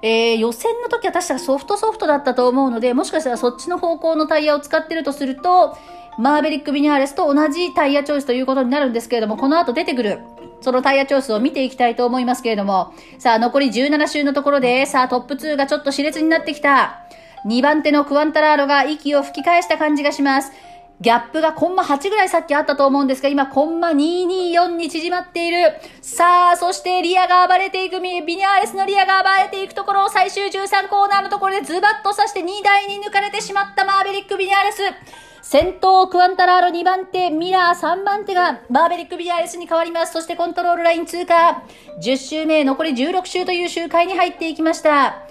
[0.01, 5.77] えー、予選の時は確かソフトソフトだったと思うので、もしかしたらそっちの方向のタイヤを使ってるとすると、
[6.19, 10.21] マーベリック・ビニャーレスと同じタイヤチョイスということになるんですけれども、この後出てくる、
[10.63, 17.01] そのタイヤチョイスを見ていきたいと思いますけれども、さあ、残り17周のところで、さあ、トップ2がちょっと熾烈になってきた。
[17.47, 20.53] 2番手のクワンタラーロが息を吹き返した感じがします。
[21.01, 25.75] ギャップがコンマ8ぐらいさっきあったと思うんですが、今コンマ224に縮まっている。
[26.01, 35.32] さあ、そしてリアが暴れていく、ビニャーレスのリアが暴れていくところを最終13コーナーのところでズバッと刺して2台に抜かれてしまったマーベリック・ビニャーレス。
[35.43, 40.13] 先頭、クワンタラーロ2番手、ミラー3番手がマーベリック・ビニャーレスに変わります。
[40.13, 41.65] そしてコントロールライン通過。
[42.01, 45.27] 10周目、残り16周という周回に入っていきました。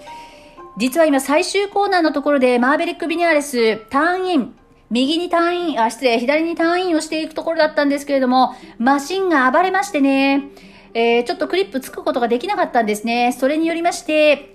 [0.76, 4.54] 実は今最終コーナーのところでマーベリック・ビニャーレス、ターンイン、
[4.90, 10.50] 右にターンイン、あ、失礼、左にターンインをしていくところだったんですけれども、マシンが暴れましてね、
[10.92, 13.32] えー、ちょっとクリップつくことができなかったんですね。
[13.32, 14.51] それによりまして、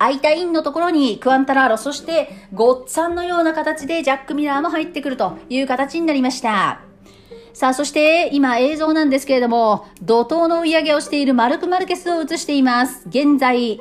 [0.00, 6.80] 空いたインのところにクワンタラーロ、そしてごっつぁんのような形でジャック・ミラーも入ってくるという形になりました。
[7.52, 13.02] さあ、そして今映像なんですけれども、怒涛の追い上げをしているマルク・マルケスを映しています。
[13.08, 13.78] 現在、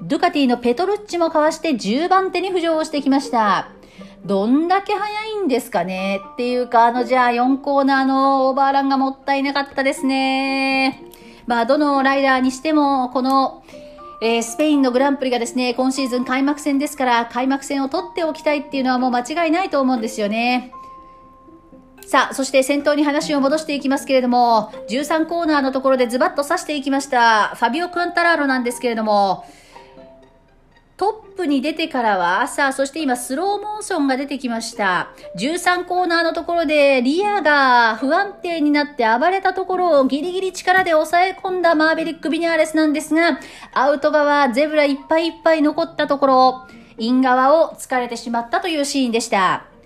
[0.00, 3.68] ドゥカティのペトルッチもかわして10番手に浮上してきました。
[4.24, 6.22] どんだけ速いんですかね？
[6.32, 11.04] っていうか、あの、じゃあ4コーナーのオーバーランがもったいなかったですね。
[11.46, 13.62] まあ、どのライダーにしても、この、
[14.20, 20.72] えー、スペインのグランプリがですね、今シーズン開幕戦ですから、開幕戦を取っておきたいっていうのはもう間違いないと思うんですよね。
[22.04, 29.44] さあ、そして先頭に話を戻していきますけれども、13コーナーのところでズバッと刺していきました、ファビオ・クンタラーロなんですけれども、
[30.98, 35.10] トップに出てからは、朝、そして今スローモーションが出てきました。
[35.36, 43.38] 13コーナーのところでリアが不安定になって暴れたところをギリギリ力で抑え込んだマーベリック・ビニャーレスなんですが、
[43.72, 46.66] アウト側、ゼブラいっぱいいっぱい残ったところ、
[46.98, 49.77] イン側を疲れてしまったというシーンでした。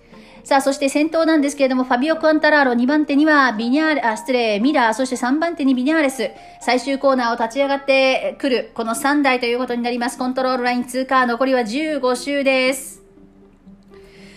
[0.45, 10.19] さあ、そして先頭なんですけれども、ファビオ・クアンタラーロ、2番手にはビニャーレ、あ、失礼、ミラー、そして3番手にビニャーレス、最終コーナーを立ち上がってくる、この3台ということになります。
[10.19, 13.03] コントロールライン通過、残りは15周です。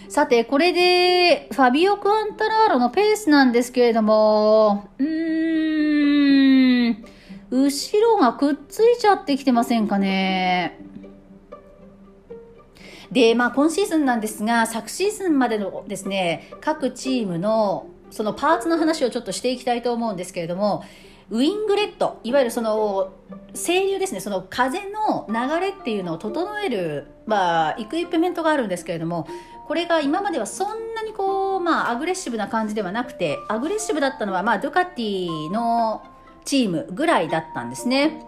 [0.08, 7.04] さて、これで、ファビオ・クアンタラーロのペースなんですけれども、うーん、
[7.50, 10.80] 後ろがくっついちゃってきてませんかね。
[13.12, 20.84] で、まあ、今シーズンなんですが、昨シーズンまでのですね、各チームのそのパーツの話をちょっとしていきたいと思うんですけれども、
[21.32, 23.13] ウィングレット、いわゆるその、
[23.54, 29.28] 清流ですね、その風の流れっていうのを整える、まあ、イクイプメントがあるんですけれども、
[29.68, 36.04] これが今まではそんなにこう、まあ、アグレッシブな感じではなくて、アグレッシブだったのは、まあ、ドゥカティの
[36.44, 38.28] チームぐらいだったんですね。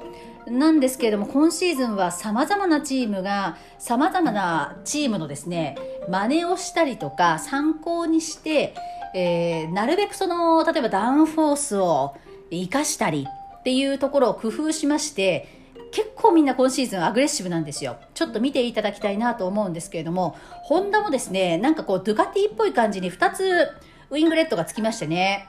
[0.50, 5.78] なんですけれども今シーズンはさまざまなチームがさまざまなチームのですね
[6.10, 8.74] 真似をしたりとか参考にして、
[9.14, 12.16] えー、なるべくその例えばダウンフォースを
[12.50, 13.28] 生かしたり
[13.60, 15.58] っていうところを工夫しまして
[15.92, 17.98] 結構みんな今シーズンアグレッシブなんですよ。
[18.14, 23.70] ちょっと見ていただきたいなと思うんですけれども、ホンダもですね、なんかこう、ドゥカティっぽい感じに2つ
[24.10, 25.48] ウィングレットがつきましてね。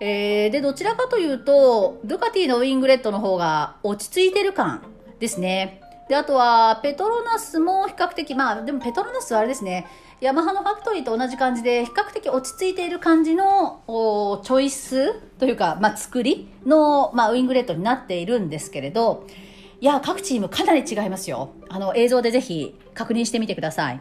[0.00, 4.82] えー、で、どちらかというと、ドゥカティのウィングレットの方が落ち着いてる感
[5.18, 5.80] ですね。
[6.08, 9.86] で、あとは、ペトロナスも比較的、まあ、でもペトロナスはあれですね、
[10.20, 19.26] ヤマハのファクトリーと同じ感じで、比較的落ち着いている感じの、おチョイスというか、まあ、作りの、まあ、ウィングレットになっているんですけれど、
[19.80, 21.50] いや、各チームかなり違いますよ。
[21.68, 24.00] あの、映像でぜひ確認してみてください。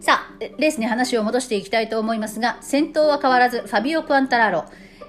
[0.00, 4.64] さあ、レースに話を戻していきたいと思いますが、先頭は変わらず、ファビオ・クアンタラーロ。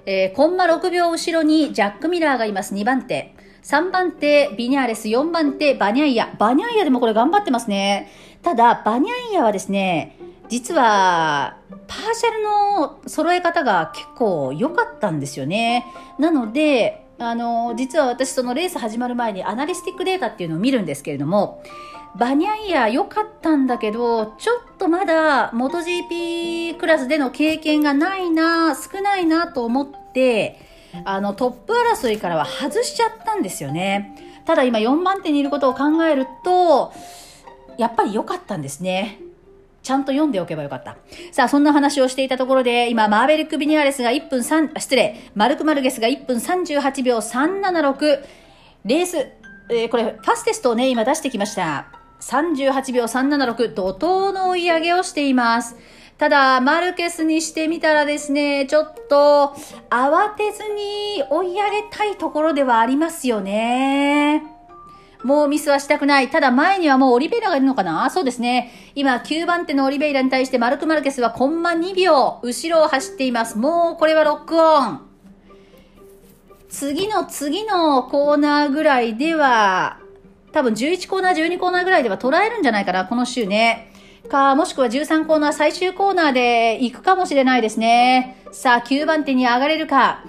[0.06, 3.34] えー、コンマ6秒後ろにジャック・ミラーがいます、2番手。
[3.64, 6.36] 3番手、ビニャーレス、4番手、バニャイヤ。
[6.38, 8.12] バニャイヤでもこれ頑張ってますね。
[8.42, 10.18] ただ、バニャイヤはですね、
[10.50, 11.56] 実は、
[11.88, 15.86] パーシャルの揃え方が結構良かったんですよね。
[16.20, 21.64] なので、あの、実は私そのレース始まる前にアナリスティックデータっていうのを見るんですけれども、
[22.18, 30.60] バニャイア良かったんだけど、ちょっとまだ MotoGP クラスでの経験がないな、少ないなと思って、
[31.06, 34.16] あの、トップ争いからは外しちゃったんですよね。
[34.46, 36.92] ただ今4番手にいることを考えると、
[37.78, 39.20] やっぱり良かったんですね。
[39.84, 40.98] ちゃんと読んでおけばよかった。
[41.32, 48.24] さあ、そんな話をしていたところで、今、マーベリック・ビニアレスが1分3、失礼、マルク・マルゲスが1分38秒376、
[48.86, 49.18] レース、
[49.70, 52.01] えー、これ、ファステストをね、今出してきました。
[52.22, 55.76] 38秒376、怒涛の追い上げをしています。
[56.18, 59.56] ただ、マルケスにしてみたらですね、ちょっと、
[59.90, 64.44] 慌てずに追い上げたいところではありますよね。
[65.24, 66.30] もうミスはしたくない。
[66.30, 68.10] ただ前にはもうオリベイラがいるのかな？
[68.10, 68.72] そうですね。
[68.96, 73.58] 今9番手のオリベイラに対してマルク・マルケスはコンマ2秒後ろを走っています。
[73.60, 75.02] もうこれはロックオン。
[76.70, 80.00] 次の次のコーナーぐらいでは、
[80.52, 83.92] 多分11コーナー、12コーナーぐらいでは捉えるんじゃないかな、この週ね。
[84.30, 88.44] か、もしくは13コーナー最終コーナーで行くかもしれないですね。
[88.52, 90.24] さあ、9番手に上がれるか。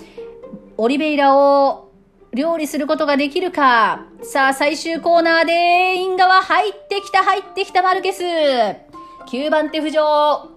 [0.76, 1.90] オリベイラを
[2.32, 4.06] 料理することができるか。
[4.22, 8.22] さあ、最終コーナーで、インガは入ってきた、入ってきた、マルケス。
[8.22, 10.48] 9番手浮上。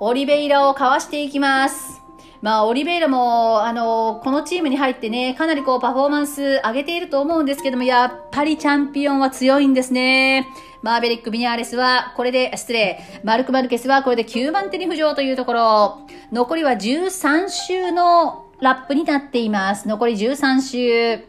[0.00, 2.05] オリベイラをかわしていきます。
[2.46, 10.46] まあ、オリベイラも、あの、このチームに入ってね、かなりこう、パフォーマンス上げていると思うんですけども、やっぱりチャンピオンは強いんですね。
[10.80, 15.98] マーベリック・ビニャーレスは、これで、失礼、マルク・マルケスはこれで9番手に浮上というところ。
[16.30, 19.88] 残りは13周のラップになっています。
[19.88, 21.24] 残り13周。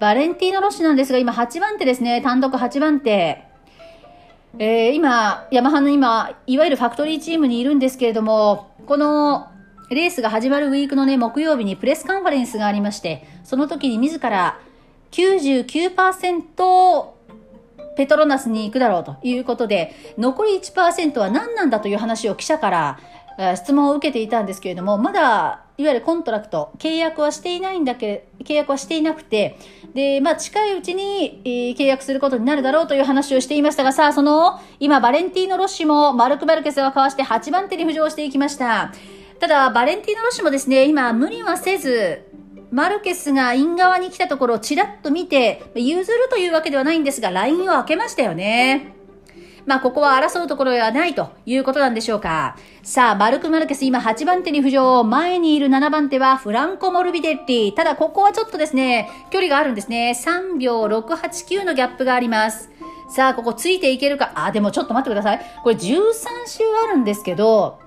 [0.00, 2.22] バレンティーノ・ロッシュなんですが、今8番手ですね。
[2.22, 3.44] 単独8番手。
[4.58, 9.48] えー、今、ヤマハの今、いわゆるファクトリーチームにいるんですけれども、この
[9.94, 14.58] レースが始まるウィークのね、木曜日にプレスカンファレンスがありまして、その時に自ら
[15.12, 17.06] 99%
[17.96, 22.98] ペトロナスに行くだろうということで、残り1%は何なんだという話を記者から
[23.56, 29.58] 質問を受けていたんですけれども、まだいわゆるコントラクト、契約はしていないんだけ、契約はしていなくて、
[29.94, 38.92] で、まあ、近いうちに、えー、契約することになるだろうという話をしていましたが、さあ、その、今、バレンティーノ・ロッシも、マルク・マルケスをかわして8番手に浮上していきました。
[39.38, 42.22] ただ、バレンティーノ・ロッシもですね、今、無理はせず、
[42.70, 48.92] マルケスがイン側に来たところをちらっと見て、譲るというわけではないんですが、ラインを開けましたよね。
[49.66, 52.56] まあ、ここは争うところではないということなんでしょうか。
[52.84, 55.02] さあ、マルク・マルケス今8番手に浮上。
[55.02, 57.72] 前にいる7番手はフランコ・モルビデッリ。
[57.74, 60.16] ただ、ここはちょっとですね、距離があるんですね。
[60.16, 62.70] 3秒689のギャップがあります。
[63.10, 64.30] さあ、ここついていけるか？
[64.36, 65.40] あ、でもちょっと待ってください。
[65.64, 65.82] これ13
[66.46, 67.80] 周あるんですけど、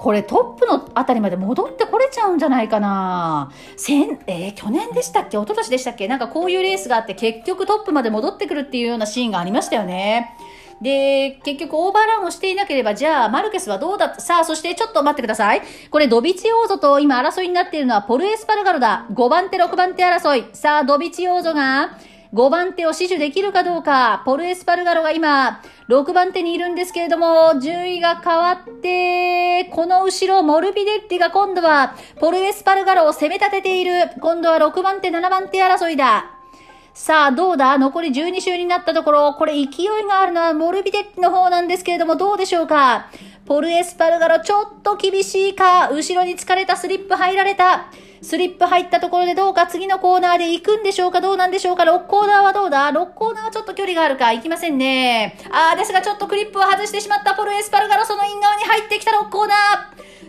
[0.00, 3.52] これトップのあたりまで戻ってこれちゃうんじゃないかな。
[3.76, 5.36] 先、えー、去年でしたっけ？
[5.36, 6.08] 一昨年でしたっけ？
[6.08, 10.34] なんかこういうレースがあって結局トップまで戻ってくるっていうようなシーンがありましたよね。
[10.80, 15.60] で、結局オーバーランをしていなければ、じゃあ、マルケスはどうださあ、そしてちょっと待ってください。
[15.90, 19.04] これ、ドビチオーゾと今争いになっているのはポルエスパルガロだ。
[19.12, 20.46] 5番手、6番手争い。
[20.54, 21.98] さあ、ドビチオーゾが、
[22.32, 34.12] 5番手を死守できるかどうか、ポルエスパルガロが今、6番手にいるんですけれども、順位が変わって、この後ろ、モルビデッティが今度は、ポルエスパルガロを攻め立てている。
[34.20, 36.30] 今度は6番手、7番手争いだ。
[36.94, 37.76] さあ、どうだ？
[37.78, 43.10] 残り12周になったところ、これ勢いがあるのはモルビデッティの方なんですけれども、どうでしょうか？
[43.46, 45.88] ポルエスパルガロ、ちょっと厳しいか？
[45.88, 47.86] 後ろに疲れたスリップ入られた。
[48.22, 51.20] スリップ入ったところでどうか次のコーナーで行くんでしょうか？
[51.20, 54.32] どうなんでしょうか ?6 コーナーはどうだ ?6 コーナーはちょっと距離があるか？
[54.32, 55.38] 行きませんね。
[55.50, 59.60] あー、ですがちょっとクリップを外してしまったポルエスパルガロ、そのイン側に入ってきた6コーナー。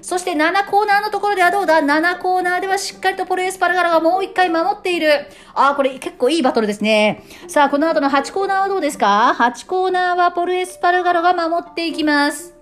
[0.01, 5.27] そして7コーナーのところではどうだ ?7 コーナーではしっかりとポルエスパルガラがもう一回守っている。
[5.53, 7.23] ああ、これ結構いいバトルですね。
[7.47, 12.60] さあ、この後の8コーナーはどうですか ?8 コーナーはポルエスパルガラが守っていきます。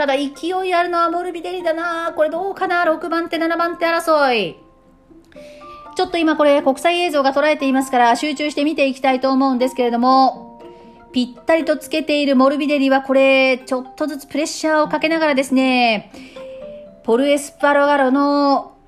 [0.00, 4.56] ただ勢いあるのはモルビデリだなこれどうかな ?6 番手、7番手争い。
[5.94, 10.62] ちょっと今これ国際映像が捉えていますから集中して見ていきたいと思うんですけれども、
[11.12, 16.10] ぴったりとつけているモルビデリはこれ、ちょっとずつプレッシャーをかけながらですね、
[17.04, 18.78] ポルエスパロガロの、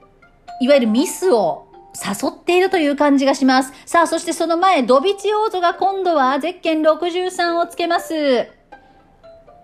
[0.63, 3.75] いわゆるミスを誘っているという感じがします。
[3.85, 8.62] さあ、そしてその前、ドビチオーゾが今度はゼッケン63をつけます。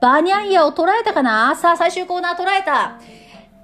[0.00, 1.56] バニャイアを捉えたかな？
[1.56, 3.00] さあ、最終コーナー捉えた。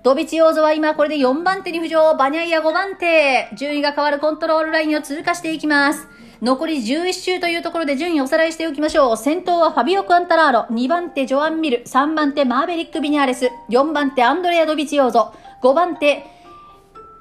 [0.02, 2.16] ドビチオーゾは今これで4番手に浮上。
[2.16, 3.48] バニャイア5番手。
[3.54, 6.08] 順位が変わるコントロールラインを通過していきます。
[6.42, 9.16] 残り11周というところで順位をおさらいしておきましょう。
[9.16, 15.32] 先頭はファビオ・クワンタラーロ、2番手ジョアン・ミル、3番手マーベリック・ビニャーレス、4番手アンドレア・ドビチオーゾ、
[15.62, 16.26] 5番手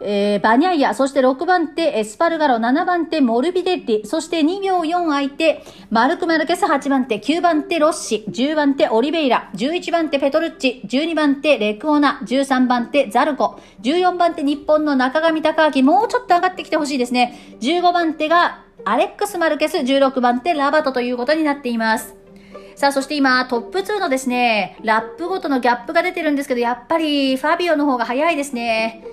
[0.05, 17.57] えー、バニャイア、そして6番手エスパルガロ、7番手モルビデッリ、そして2秒4空いて、マルク・マルケス8番手、9番手ロッシ、10番手オリベイラ、11番手ペトルッチ、12番手レクオナ、13番手ザルコ、14番手日本の中上隆明、もうちょっと上がってきてほしいですね。
[17.61, 22.15] 15番手がアレックス・マルケス、16番手ラバトということになっています。
[22.75, 29.05] さあ、そして今、トップ2のですね、ラップごとのギャップが出てるんですけど、やっぱりファビオの方が早いですね。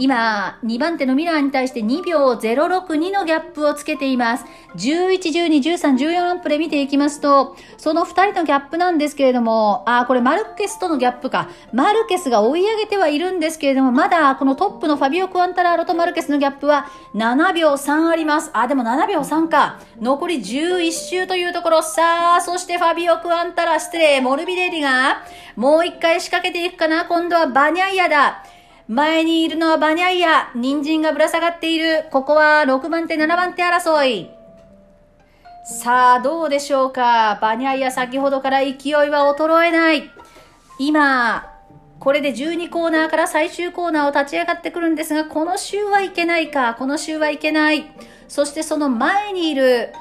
[0.00, 4.46] 今、2番手のミラーに対して2秒062のギャップをつけています。
[4.76, 11.50] 11、12、13、14ランプで見ていきますと、その2人のギャップなんですけれども、あ、これマルケスとのギャップか。
[11.74, 18.48] マルケスが追い上げてはいるんですけれども、まだこのトップのファビオ・クアンタラーロとマルケスのギャップは7秒3あります。
[18.54, 19.80] あ、でも7秒3か。
[20.00, 21.82] 残り11周というところ。
[21.82, 25.24] さあ、そしてファビオ・クアンタラ、失礼、モルビデリが、
[25.56, 27.04] もう一回仕掛けていくかな。
[27.04, 28.42] 今度はバニャイアだ。
[28.90, 30.50] 前にいるのはバニャイア。
[30.56, 32.06] 人参がぶら下がっている。
[32.10, 34.30] ここは6番手、7番手争い。
[35.64, 37.38] さあ、どうでしょうか。
[37.40, 40.10] バニャイア先ほどから勢いは衰えない。
[40.80, 41.52] 今、
[42.00, 46.74] これで12コーナーから最終コーナーを立ち上がってくるんですが、この週はいけないか。
[46.74, 47.92] この週はいけない。
[48.26, 49.92] そしてその前にいる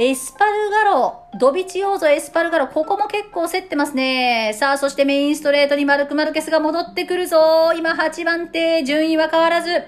[0.00, 4.52] エスパルガロ、ドビチオーゾエスパルガロ、ここも結構競ってますね。
[4.54, 7.72] さあ、そしてメインストレートにマルク・マルケスが戻ってくるぞ。
[7.76, 9.82] 今8番手、順位は変わらず。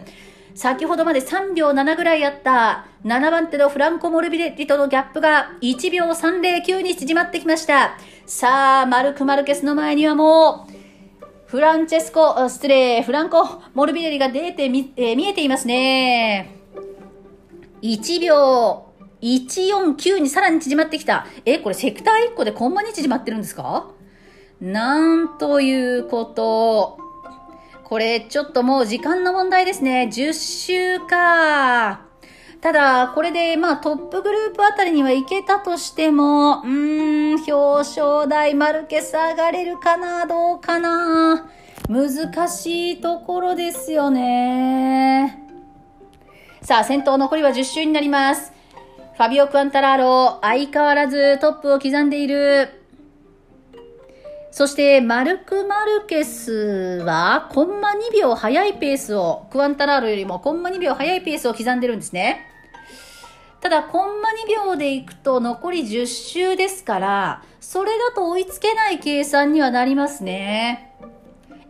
[0.57, 7.97] 先ほどまで3秒7ぐらいあった7番手のフランコ・モルビデッリとのギャップが1秒309に縮まってきました。
[8.27, 10.73] さあ、マルク・マルケスの前にはもう、
[11.47, 16.57] フランチェスコ、失礼、フランコ・モルビデリが出てみ、えー、見えていますね。
[17.83, 18.90] 1秒
[19.23, 21.27] 149にさらに縮まってきた。
[21.45, 23.89] え、これセクター1個でコンマに縮まってるんですか？
[24.61, 26.99] なんということ。
[27.85, 30.09] これちょっともう時間の問題ですね。
[30.13, 32.03] 10周か。
[32.61, 41.49] ただ、これで、まあ、トップグループあたりには行けたとしても、うーん、表彰台マルケス上がれるかなどうかな
[41.89, 45.43] 難しいところですよね。
[46.61, 48.53] さあ、先頭残りは10周になります。
[49.21, 52.71] ファビオ・クアンタラーロ、相変わらずトップを刻んでいる。
[54.51, 62.47] そして、マルク・マルケスは、コンマ2秒早いペースを、クアンタラーロよりもコンマ2秒早いペースを刻んでるんですね。
[63.61, 70.97] ただ、コンマ2秒でいくと残り10周ですから、それだと追いつけない計算にはなりますね。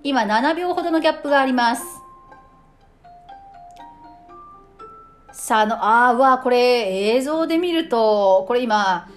[0.05, 1.82] 今、7秒ほどのギャップがあります。
[5.41, 9.09] さあ、の、あー、わ、これ、映像で見ると、これ今、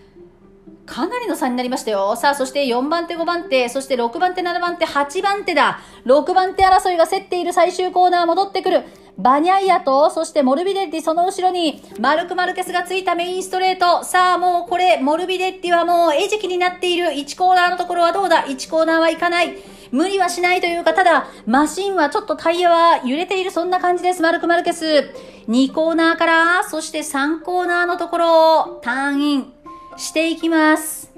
[0.86, 2.16] かなりの差になりましたよ。
[2.16, 5.82] さあ、そして4番手、5番手、そして6番手、7番手、8番手だ。
[6.06, 8.84] 6番手争いが競っている最終コーナー戻ってくる。
[9.18, 14.06] バニャイアと、そしてモルビデッティ、その後ろに、マルク・マルケスがついたメインストレート。
[14.06, 17.08] さあ、もうこれ、モルビデッティはもう餌食になっている。
[17.08, 19.73] 1コーナーのところはどうだ ?1 コーナーはいかない。
[19.94, 24.24] 無理はしないというか、ただ、マシンはちょっとタイヤは揺れている、そんな感じです。
[24.24, 25.14] マルク・マルケス。
[25.48, 29.54] 2コーナーから、そして3コーナーのところを、ターンイン
[29.98, 31.12] していきます。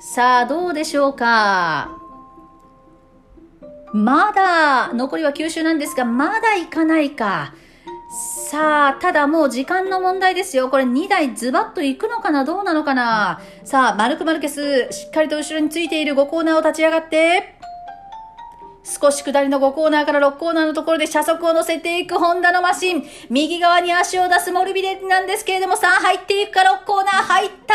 [0.00, 1.90] さあ、どうでしょうか
[3.92, 7.54] まだ、残りは9周なんですが、まだ行かないか。
[8.48, 10.68] さあ、ただもう時間の問題ですよ。
[10.68, 12.44] これ2台ズバッと行くのかな？
[12.44, 13.40] どうなのかな？
[13.64, 17.53] さあ、マルク・マルケス、しっかりと後ろについている5コーナーを立ち上がって、
[18.84, 23.02] 少し下りの5コーナーから6コーナーのところで車速を乗せていくホンダのマシン。
[23.30, 27.74] 右側に足を出すモルビデなんですけれども、さあ入っていくか6コーナー入った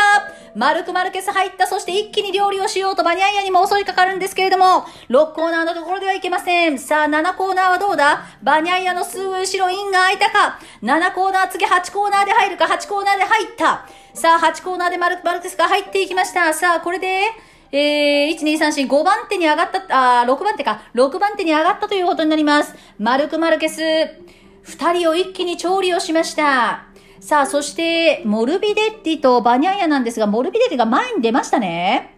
[0.54, 1.66] マルクマルケス入った。
[1.66, 6.78] そして一気に料理をしようとバニャイアにも襲いかかるんですけれども、6コーナーのところではいけません。
[6.78, 8.26] さあ7コーナーはどうだ？
[8.44, 13.84] バニャイアのすぐ後ろインが開いたか ?7 コーナー次8コーナーで入るか ?8 コーナーで入った。
[14.14, 16.54] さあ8コーナーでマルクマルケスが入っていきました。
[16.54, 17.24] さあこれで、
[17.72, 20.82] えー、1、2、3、4、5番手に上がった、あ、6番手か。
[20.94, 22.74] 6番手に上がったということになります。
[22.98, 23.80] マルク・マルケス。
[23.80, 26.86] 2人を一気に調理をしました。
[27.20, 32.16] さあ、そして、モルビデッティとバニャイアなんですが、モルビデッティが前に出ましたね。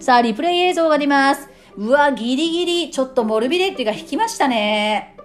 [0.00, 1.48] さあ、リプレイ映像が出ます。
[1.76, 5.16] うわ、ギリギリ、ちょっとモルビデッティが引きましたね。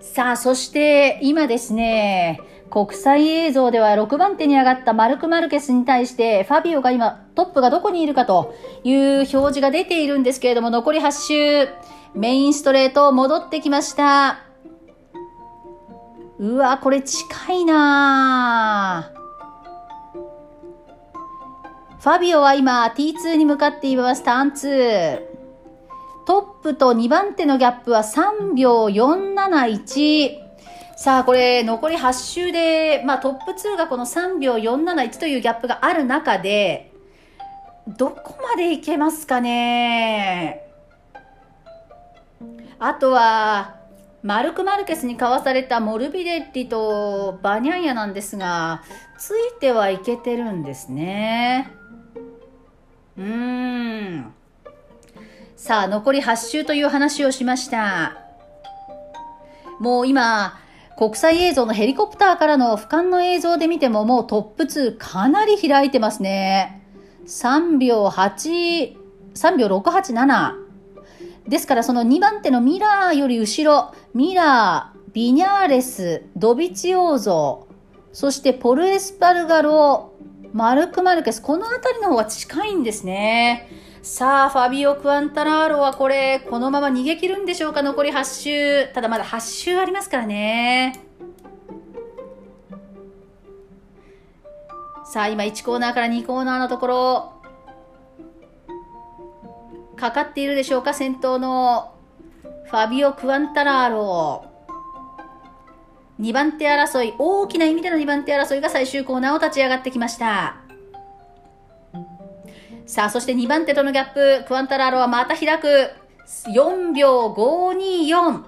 [0.00, 2.40] さあ、そして、今ですね、
[2.70, 8.54] 国際映像では6番手に上がったマルク・マルケスに対してファビオが今トップがどこにいるかと
[8.84, 11.68] いう表示が出ているんですけれども残り8周
[12.14, 14.48] メインストレート戻ってきました
[16.38, 19.12] うわ、これ近いな
[21.98, 25.20] ファビオは今 T2 に向かっています、ターン2。
[26.26, 30.47] トップと2番手のギャップは3秒471。
[31.00, 36.90] さあ、これ、残り8周で、まあ、トップ2がこの3秒471というギャップがある中で、
[37.86, 40.66] どこまでいけますかね？
[42.80, 43.76] あとは、
[44.24, 48.82] マルク・マルケスに交わされたモルビデッリとバニャンヤなんですが、
[49.18, 51.70] ついてはいけてるんですね。
[53.16, 53.24] うー
[54.16, 54.34] ん。
[55.54, 58.16] さあ、残り8周という話をしました。
[59.78, 60.58] もう今、
[60.98, 66.82] 国際映像のヘリコプターからの俯瞰の映像で見てももうトップ2かなり開いてますね。
[67.24, 68.96] 3秒8、
[69.32, 70.54] 3秒687。
[71.46, 77.68] ですからその2番手のミラーより後ろ、ミラー、ビニャーレス、ドビチオーゾ、
[78.12, 80.14] そしてポルエスパルガロ、
[80.52, 83.68] マルクマルケス、この辺りの方が近いんですね。
[84.10, 87.82] さあ、ファビオ・クアンタラーロはこれ、このまま逃げ切るんでしょうか？
[87.82, 88.88] 残り8周。
[88.94, 91.04] ただまだ8周ありますからね。
[95.04, 97.32] さあ、今1コーナーから2コーナーのところ、
[99.94, 100.94] かかっているでしょうか？
[100.94, 101.94] 先頭の
[102.64, 104.46] ファビオ・クアンタラーロ。
[106.18, 110.62] 2番手争い、大きな意味での2番手争いが最終コーナーを立ち上がってきました。
[112.88, 115.90] さあ、そして2番手とのギャップ、クアンタラーロはまた開く。
[116.54, 118.44] 4秒524。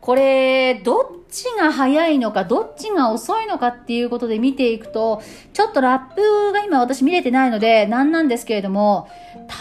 [0.00, 5.22] これ、どっちが早いのか、どっちが遅いのかっていうことで見ていくと、
[5.52, 9.08] ちょっとラップが今私見れてないので、なんなんですけれども、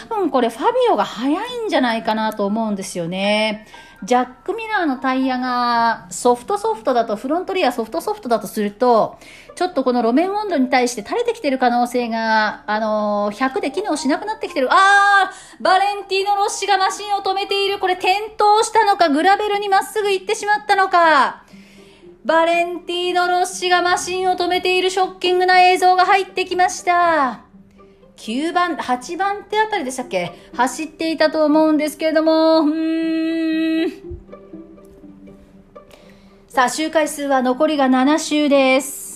[0.09, 3.67] 多分これファビオが早いんじゃないかなと思うんですよね。
[4.03, 9.17] ジャック・ミラーのタイヤがソフトソフトだと、フロントリアソフトソフトだとすると、
[9.55, 14.69] ちょっとこの路面温度に対して垂れてきてる可能性が、あのー、100で機能しなくなってきてる。
[14.71, 17.79] あーバレンティーノ・ロッシがマシンを止めている。
[17.79, 21.43] これ転倒したのか、グラベルにまっすぐ行ってしまったのか。
[22.23, 27.46] バレンティーノ・ロッシがマシンを止めているショッキングな映像が入ってきました。
[28.17, 30.31] 9番、8番手あたりでしたっけ？
[30.53, 33.91] 走っていたと思うんですけれども、うーん。
[36.47, 39.06] さあ、周回数は残りが7周です。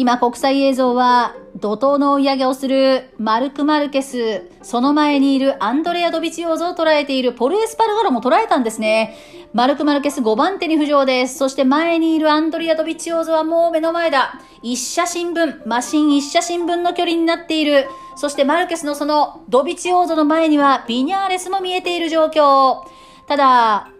[0.00, 9.14] 今、国際映像は、怒涛の追い上げをするマルク・マルケス、その前にいるアンドレア・ドビチオーズを捉えているポルエスパルガロも捉えたんですね。
[9.52, 11.36] マルク・マルケス5番手に浮上です。
[11.36, 14.40] そして前にいるアンドレア・ドビチオーズはもう目の前だ。
[14.62, 17.86] 一写真分、マシン一写真分の距離になっている。
[18.16, 22.86] そしてマルケスのそのドビチオーズの前にはビニャーレスも見えている状況。
[23.26, 23.90] ただ、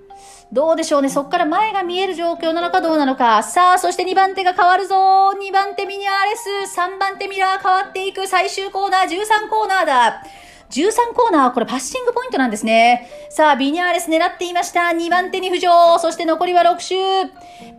[0.52, 1.08] どうでしょうね。
[1.08, 3.44] そっから前が見える状況なのかどうなのか。
[3.44, 4.96] さあ、そして2番手が変わるぞ。
[5.40, 6.76] 2番手ミニアーレス。
[6.76, 8.26] 3番手ミラー変わっていく。
[8.26, 10.22] 最終コーナー、13コーナーだ。
[10.70, 13.08] 13コーナー、これパッシングポイントなんですね。
[13.28, 14.82] さあ、ビニャーレス狙っていました。
[14.82, 15.98] 2番手に浮上。
[15.98, 16.94] そして残りは6周。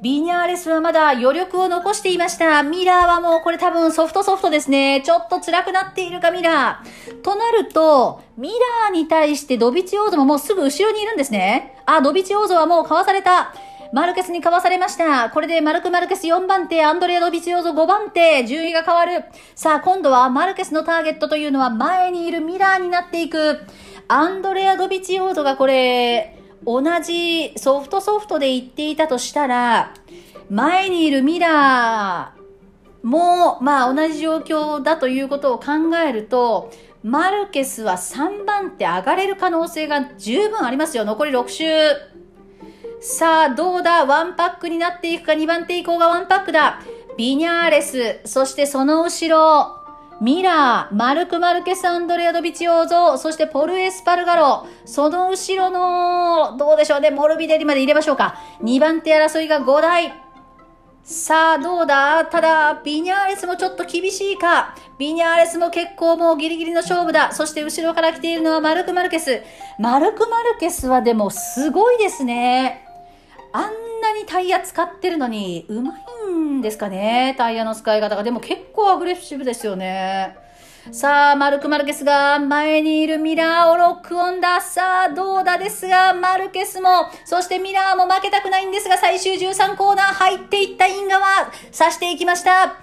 [0.02, 2.64] ビニャーレスはまだ余力を残していました。
[2.64, 5.02] ミラーはもうこれ多分ソフトソフトですね。
[5.06, 7.22] ちょっと辛くなっているか、ミラー。
[7.22, 11.78] となると、ミラーに対してドビチオーゾももうすぐ後ろにいるんですね。
[11.86, 13.54] あ、ドビチオーゾはもうかわされた。
[13.94, 15.30] マルケスにかわされました。
[15.30, 19.26] これでマルク・マルケス4番手、アンドレア・ドビチオーゾ5番手、順位が変わる。
[19.54, 23.60] さあ、今度はマルケスのターゲットというのは前にいるミラーになっていく。
[24.08, 29.94] アンドレア・ドビチオーゾがこれ、同じソフトソフトで行っていたとしたら、
[30.50, 35.66] 前にいるミラーも、まあ同じ状況だということを考
[35.98, 36.72] えると、
[37.04, 41.04] マルケスは3番手上がれる可能性が十分ありますよ。
[41.04, 41.68] 残り6周。
[43.04, 44.06] さあ、どうだ？
[44.06, 46.82] ワンパックになっていくか、2番手以降がワンパックだ。
[47.18, 49.80] ビニャーレス、そしてその後ろ、
[50.22, 57.00] ミラー、マルク・マルケス・アンドレアドビチオーゾ、そしてポル・エスパルガロ、その後ろの、どうでしょう？
[57.00, 58.36] ね、モルビデリまで入れましょうか。
[58.62, 60.14] 2番手争いが5台。
[61.04, 62.24] さあ、どうだ？
[62.26, 64.76] ただ、ビニャーレスもちょっと厳しいか。
[65.00, 67.32] ビニャーレスも結構もうギリギリの勝負だ。
[67.32, 69.42] そして後ろから来ているのはマルク・マルケス。
[69.80, 72.88] マルク・マルケスはでもすごいですね。
[73.54, 73.64] あん
[74.02, 75.94] なにタイヤ使ってるのに、うま
[76.30, 78.24] いんですかね、タイヤの使い方が。
[78.24, 80.38] でも結構アグレッシブですよね。
[80.92, 84.60] さあ、マルク・マルケスが前にいるミラーをロックオンだ。
[84.62, 86.90] さあ、どうだですが、マルケスも、
[87.24, 91.22] そしてミラーも負けたくないんですが、最終13コーナー入っていったイン側、
[91.78, 92.78] 刺していきました。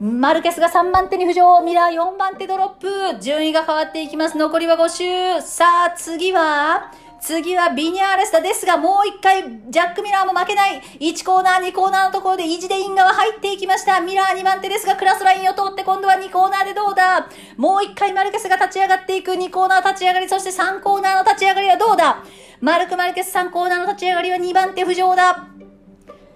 [0.00, 4.38] マルケスが3番手に浮上、ミラー4番手ドロップ、順位が変わっていきます。
[4.38, 5.42] 残りは5周。
[5.42, 6.90] さあ、次は、
[7.22, 10.82] 次はビニャーレスだですが、もう一回、ジャック・ミラーも負けない。
[10.98, 14.00] 1コーナー、2コーナーのところで意地でイン側入っていきました。
[14.00, 17.28] ミラー2番手ですが、クラスラインを通って今度は2コーナーでどうだ？
[17.56, 19.30] もう一回マルケスが立ち上がっていく。
[19.30, 22.24] 2コーナー立ち上がり、そして3コーナーの立ち上がりはどうだ？
[22.60, 25.46] マルク・マルケス3コーナーの立ち上がりは2番手浮上だ。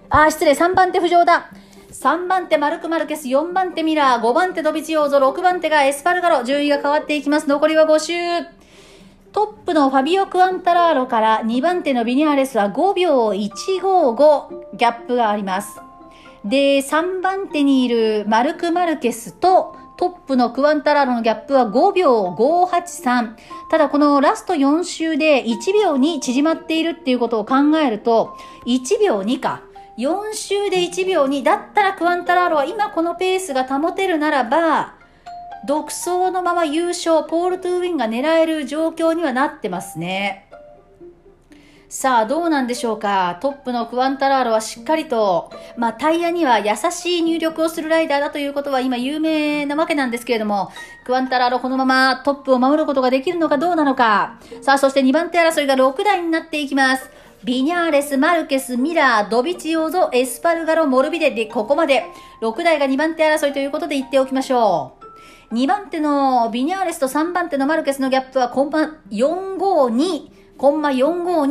[0.09, 1.51] あ、失礼、3番手浮上だ。
[1.91, 7.49] 3番手マルク・マルケス、4番手ミラー、5番手ドビチオーゾ、6番手がエスパルガロ、順位が変わっていきます。
[7.49, 8.56] 残りは5周。
[9.31, 15.79] トップのファビオ・クアルタラーロから2番手のビニャーレスは5秒155ギャップがあります。
[16.43, 23.35] で、3番手にいるマルク・マルケスとトップのクワルタラーロのギャップは5秒583。
[23.69, 29.61] ただこのラスト4周で1秒に縮まっているっていうことを考えると、1秒2か。
[29.97, 34.96] 4周で1秒2だったらクワルタラーロは今このペースが保てるならば、
[35.65, 40.47] 独走のまま優勝、ポール・トゥ・ウィンが狙える状況にはなってますね。
[41.89, 43.39] さあ、どうなんでしょうか。
[43.41, 50.69] トップのクワルタラーロはしっかりと、まあ、タイヤには優しい入力をするライダーだということは今有名なわけなんですけれども、
[51.05, 54.37] クワルタラーロこのままトップを守ることができるのかどうなのか。
[54.61, 57.09] さあ、そして2番手争いが6台になっていきます。
[57.45, 62.03] ビニャーレス、マルケス、ミラー、ドビチオーゾ、エスパルガロ、モルビデでここまで
[62.41, 64.96] 6台が2番手争いということで言っておきましょう。
[65.51, 71.47] 2番手のビニャーレスと3番手のマルケスのギャップはコンマ452、コンマ452。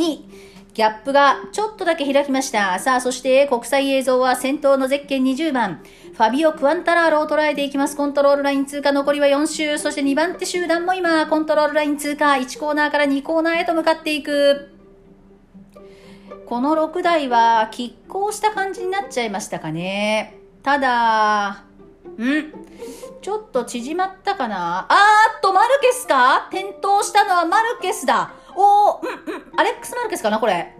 [0.74, 2.78] ギャップがちょっとだけ開きました。
[2.78, 5.80] さあ、そして国際映像は先頭のゼッケン20番、
[6.12, 7.96] ファビオ・クアンタラーロを捉えていきます。
[7.96, 9.78] コントロールライン通過、残りは4周。
[9.78, 14.68] そして2番手集団も今、コントロールライン通過、1コーナーから2コーナーへと向かっていく。
[16.44, 20.38] この6台は拮抗した感じになっちゃいましたかね。
[20.62, 21.65] ただ、
[22.24, 22.52] ん
[23.20, 24.86] ちょっと縮まったかな？
[24.88, 26.48] あーっと、マルケスか？
[26.50, 28.32] 転倒したのはマルケスだ。
[28.54, 30.74] おー、うんうん、アレックス・マルケスかなこれ。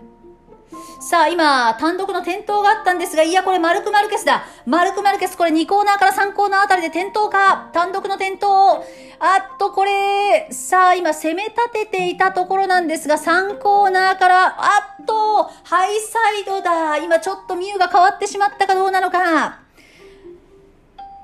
[1.00, 4.44] さあ、今、単独の転倒があったんですが、いや、これ、マルク・マルケスだ。
[4.64, 7.70] マルク・マルケス、これ2コーナーから3コーナーあたりで転倒か。
[7.72, 8.82] 単独の転倒。
[9.20, 16.96] あっと、これ、さあ、今、攻め立てていたところなんですが、3コーナーから、あっと、ハイサイドだ。
[16.96, 19.65] 今、ちょっとミューが変わってしまったかどうなのか。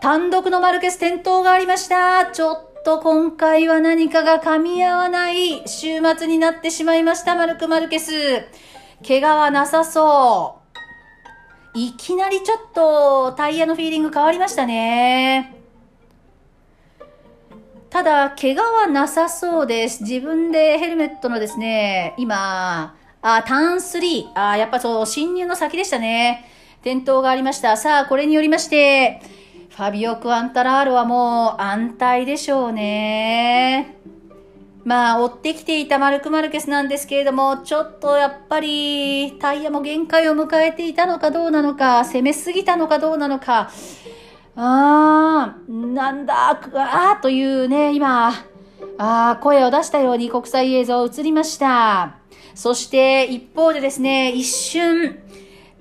[0.02, 2.26] 単独のマルケス転倒がありました。
[2.26, 8.10] ちょっと今回は何かが噛み合わない週末になってしまいました、マルク・マルケス。
[9.06, 10.58] 怪我はなさそ
[11.72, 11.78] う。
[11.78, 15.62] いきなりちょっとタイヤのフィーリング変わりましたね。
[17.88, 20.02] ただ、怪我はなさそうです。
[20.02, 24.32] 自分でヘルメットのですね、今、あ、ターン3。
[24.34, 26.50] あ、やっぱそう、侵入の先でしたね。
[26.80, 27.76] 転倒がありました。
[27.76, 29.22] さあ、これによりまして、
[29.74, 33.96] ファビオ・クアンタラールはもう安泰でしょうね。
[34.84, 43.70] まあ、追ってきていたマルク・マルケスなんですけれども、ちょっとやっぱりタイヤも限界を迎えていたのかどうなのか、攻めすぎたのかどうなのか、
[44.56, 48.32] あー、なんだ、あーというね、今、
[48.98, 52.16] あ、声を出したように国際映像映りました。
[52.54, 55.18] そして一方でですね、一瞬、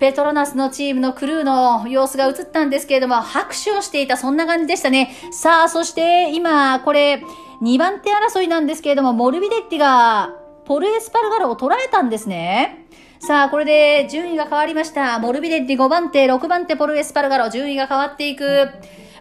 [0.02, 5.16] ペトロナスのチームのクルーの様子が映ったんですけれども、拍手をしていた、そんな感じでしたね。
[5.32, 7.24] さあ、そして今、これ、
[7.62, 10.34] 2番手争いなんですけれども、モルビデッティが
[10.66, 12.88] ポルエスパルガロを捉えたんですね。
[13.20, 15.20] さあ、これで順位が変わりました。
[15.20, 18.70] モルビデッティ5番手、6番手ポルエスパルガロ、順位が変わっていく。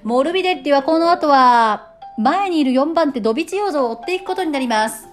[0.02, 5.09] モルビデッティはこの後は、前にいる4番手ドビチヨーゾを追っていくことになります。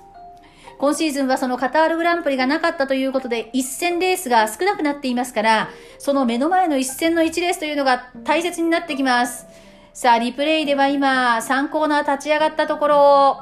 [0.77, 9.47] 今シーズンはそのカタールグランプリがなかったということで、一戦レースが少なくなっていますから、その目の前の一戦の1レースというのが大切になってきます。
[9.93, 13.41] さあ、リプレイでは今、3コーナー立ち上がったところ、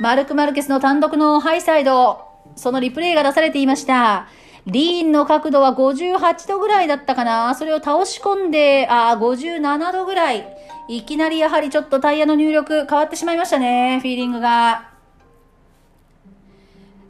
[0.00, 2.20] マルク・マルケスの単独のハイサイド、
[2.56, 4.26] そのリプレイが出されていました。
[4.66, 10.44] リーンの角度は58度ぐらいだったかなそれを倒し込んで、あ、57度ぐらい。
[10.88, 14.97] いきなりやはりちょっとタイヤの入力変わってしまいましたね、フィーリングが。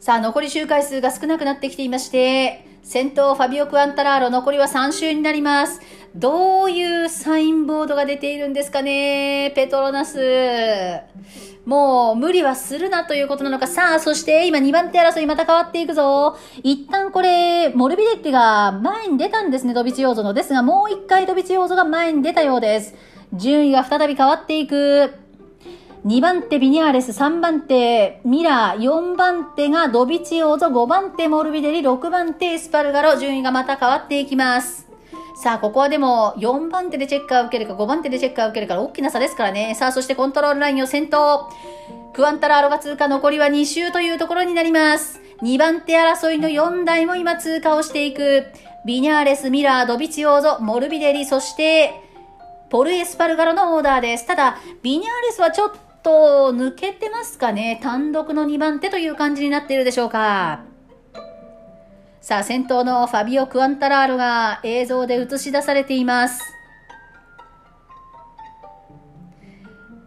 [0.00, 5.80] さあ、残り周回数が少なくなってきていまして、先頭ファビオ・クアンタラーロ、残りは3周になります。
[6.14, 11.00] どういうサインボードが出ているんですかね、ペトロナス。
[11.66, 13.66] もう無理はするなということなのか。
[13.66, 16.38] さあ、そして今2番手争いまた変わっていくぞ。
[16.62, 20.32] 一旦これ、モルビデッティが前に出たんですね、ドビチヨーゾの。
[20.32, 22.94] ですが、もう一回ドビチヨーゾが前に出たようです。
[23.34, 25.12] 順位が再び変わっていく。
[26.04, 34.86] 2番手ビニャーレス、3番手ミラー、4番手がドビチオーゾ、5番手モルビデリ、6番手エスパルガロ、順位がまた変わっていきます。
[35.42, 39.74] さあ、ここはでも4番手でチェッカーを受けるか5番手でチェッカーを受けるか大きな差ですからね。
[39.74, 41.50] さあ、そしてコントロールラインを先頭。
[42.12, 45.20] クワルタラーロが通過、残りは2周というところになります。
[45.42, 48.46] 2番手争いの4台も今通過をしていく。
[48.86, 51.92] ビニャーレス、ミラー、ドビチオーゾ、モルビデリ、そして、
[52.70, 54.26] ポルエスパルガロのオーダーです。
[54.26, 57.80] ただ、ビニャーレスはちょっとと抜けてますかね？
[57.82, 60.64] 単独の2番手という感じになっているでしょうか。
[62.20, 66.42] さあ、先頭のファビオ・クアンタラーロが映像で映し出されています。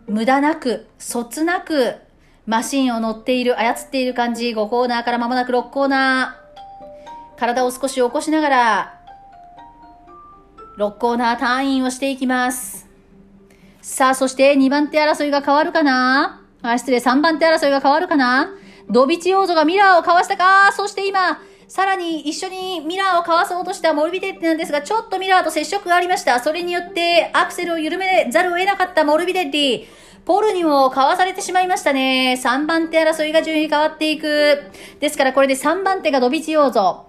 [0.07, 1.95] 無駄なく、そつなく、
[2.45, 4.49] マシンを乗っている、操っている感じ。
[4.49, 7.39] 5コーナーから間もなく6コーナー。
[7.39, 9.01] 体を少し起こしながら、
[10.77, 12.90] 6コーナーターンインをしていきます。
[13.82, 16.41] さあ、そして2番手争いが変わるかな？
[16.61, 18.49] あ、失礼、3番手争いが変わるかな？
[18.89, 20.71] ドビチオーゾがミラーをかわしたか？
[20.71, 26.39] そして今、さらに一緒にミラーをかわそうとしたモルビデッリなんですが、ちょっとミラーと接触がありました。
[26.39, 29.88] それによってアクセルを緩めざるを得なかったモルビデッリ。
[30.23, 32.39] ポルにもかわされてしまいましたね。
[32.39, 34.61] 3番手争いが順位に変わっていく。
[34.99, 37.07] ですからこれで3番手がドビチオーゾ。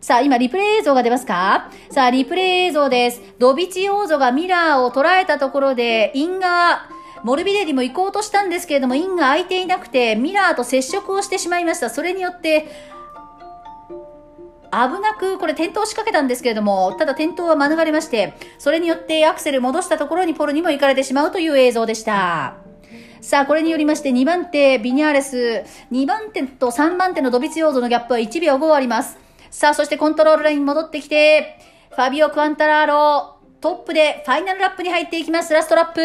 [0.00, 1.70] さあ、今、リプレイ映像が出ますか？
[1.90, 3.20] さあ、リプレイ映像です。
[3.38, 6.88] ドビチオーゾがミラーを捉えたところで、イン側、
[7.22, 11.90] モルビデリも行こうとしたんですけれども、インが空いていなくて、ミラーと接触をしてしまいました。
[11.90, 12.66] それによって、
[14.72, 22.54] 危なく、これ転倒しかけたんですけれども、ただ転倒は免れまして、それによってアクセル戻したところにポルにも行かれてしまうという映像でした。
[23.20, 29.18] さあ、これによりまして2番手、ビニャーレス、2番手と3番手のドビチオーゾのギャップは1秒5あります。
[29.50, 31.58] さあ、そしてコントロールライン戻ってきて、
[31.90, 35.52] ファビオ・クアルタラーロ、トップでファイナルラップに入っていきます。
[35.52, 36.00] ラストラップ。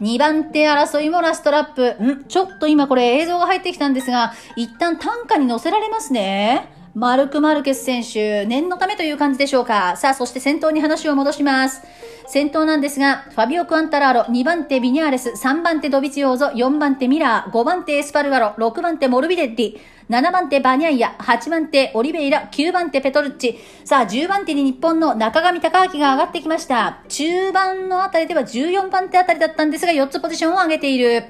[0.00, 2.02] 2番手争いもラストラップ。
[2.02, 2.24] ん？
[2.24, 6.68] ちょっと今これ映像が入ってきたんですが、一旦担架に乗せられますね。
[6.94, 9.96] マルク・マルケス選手、念のためという感じでしょうか。
[9.96, 11.82] さあ、そして先頭に話を戻します。
[12.26, 23.58] 先頭なんですが、ファビオ・クアルタラーロ、2番手ビニャーレス、3番手ドビチオーゾ、4番手ミラー、5番手エスパルガロ、6番手モルビデッリ、7番手バニャイア、8番手オリベイラ、9番手ペトルッチ。
[23.84, 27.02] さあ、10番手に日本の中上隆明が上がってきました。
[27.08, 31.24] 中盤のあたりでは14番手あたりだったんですが、4つポジションを上げている。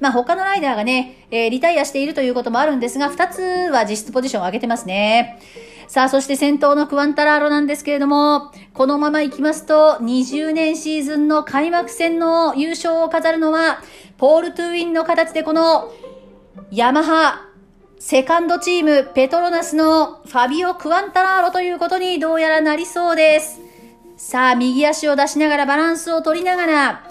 [0.00, 3.40] まあ、他のライダーがね、えー、リタイアしているということもあるんですが、2つ
[3.70, 5.38] は実質ポジションを上げてますね。
[5.90, 13.82] さあ、そして先頭のクワンタラーロなんですけれども、このまま行きますと、20年シーズンの開幕戦の優勝を飾るのは、
[14.16, 15.90] ポール・トゥーウィンの形でこの、
[16.70, 17.48] ヤマハ、
[17.98, 23.60] セカンドチーム、ペトロナスのファビオ・クワンタラーロということにどうやらなりそうです。
[24.16, 27.04] さあ、右足を出しながらバランスを取りながら、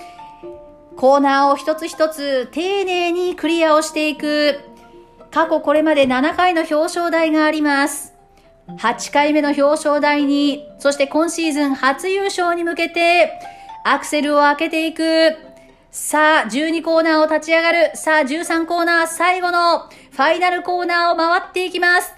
[0.96, 4.58] コーナーを一つ一つ丁寧にクリアをしていく。
[5.32, 8.19] 過去これまで7回の表彰台があります。
[8.78, 13.40] 8回目の表彰台に、そして今シーズン初優勝に向けて、
[13.84, 15.36] アクセルを開けていく。
[15.92, 17.92] さあ、12コーナーを立ち上がる。
[17.96, 22.14] さあ、13コーナー最後のファイナルコーナーを回っていきます。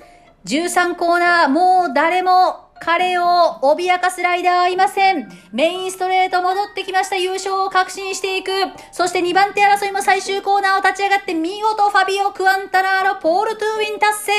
[0.45, 5.29] 13コーナー、もう誰も彼を脅かすライダーはいません。
[5.53, 7.15] メインストレート戻ってきました。
[7.15, 8.51] 優勝を確信していく。
[8.91, 14.31] そして2番手争いも最終コーナーを立ち上がって見事ファビオ・クアンタラーロ、ポール・トゥーウィン達成。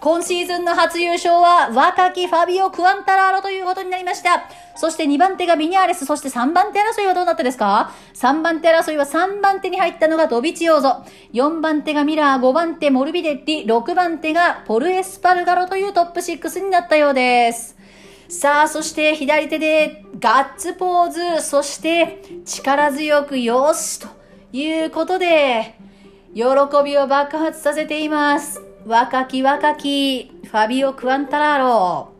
[0.00, 4.48] 今シーズンの初優勝は若きファビオ・クアンタラーロということになりました。
[4.74, 11.04] そして2番手がビニャーレス、そして3番手争いはどうなったですか ?3 番手争いは3番手に入ったのがドビチオーゾ。
[11.34, 17.76] 4番手がミラー、5番手モルビデッリ、6番手がポルエスパルガロというトップ6になったようです。
[18.30, 24.08] さあ、そして左手でガッツポーズ、そして力強くよしと
[24.50, 25.74] いうことで、
[26.34, 26.42] 喜
[26.82, 28.69] びを爆発させています。
[28.86, 32.12] 若き若きファビオ・クアンタラーロ。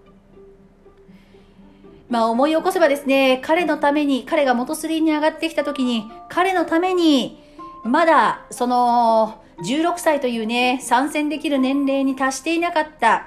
[2.09, 7.39] まあ思い起こせばですね、彼のために、彼が元3に上がってきた時に、彼のために、
[7.85, 13.27] まだその16歳というね、参戦できる年齢に達していなかった、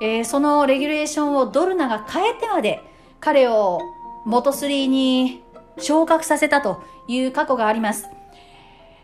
[0.00, 2.80] えー、そのレギュレーションをドルナが変えてまで
[3.20, 3.80] 彼を
[4.24, 5.42] 元3に
[5.78, 8.06] 昇格させたという過去があります。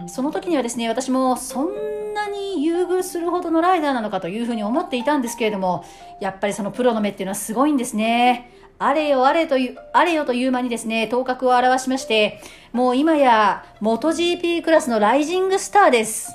[0.09, 5.85] その時にはですね、私もそんなに遇するほどのライダーなのかというふうに思っていたんですけれども、
[6.21, 8.51] やっぱりそのプロの目っていうのはすごいんですね。
[8.79, 12.41] あれよあれという、あれよという間にですね、頭角を現しまして、
[12.73, 16.31] もう今や、元 GP クラスのライジングスターです。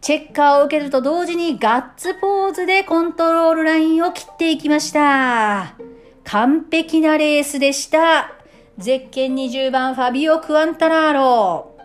[0.00, 5.74] チェッカーを受けると同時にガッツポーズでコントロールラインを切っていきました。
[6.24, 8.32] 完璧なレースでした。
[8.78, 11.76] ゼッケン20番ファビオ・クアンタラーロ。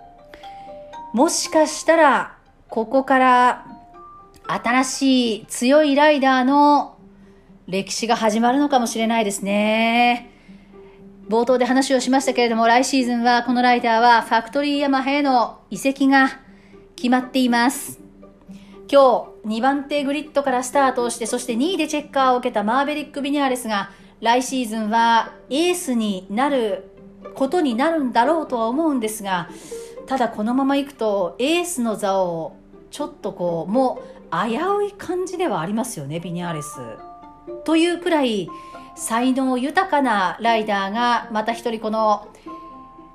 [1.14, 2.35] もしかしたら、
[2.70, 3.66] ここから
[4.48, 6.98] 新しい強いライダーの
[7.68, 10.32] 歴史が始まるのかもしれないですね。
[11.30, 16.40] 冒頭で話をしましたけれども、来シーズンはこのライダーはファクトリーヤマハへの移籍が
[16.96, 18.00] 決まっています。
[18.92, 23.90] 今日2番手グリッドからスタートをして、そして2位でチェッカーを受けたマーベリック・ビニアレスが、
[24.22, 26.92] 来シーズンはエースになる
[27.34, 29.50] ことになるんだろうとは思うんですが、
[30.08, 32.56] ただこのままいくとエースの座を
[32.92, 34.02] ちょっとこう、も
[34.32, 36.80] う危うい感じではありますよね、ビニアレス。
[37.64, 38.50] というくらい
[38.96, 42.28] 才能豊かなライダーがまた一人この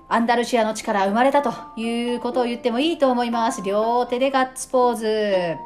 [0.08, 3.62] アンダルシアの地から生まれたということを言ってもいいと思います。
[3.62, 5.56] 両手でガッツポーズ。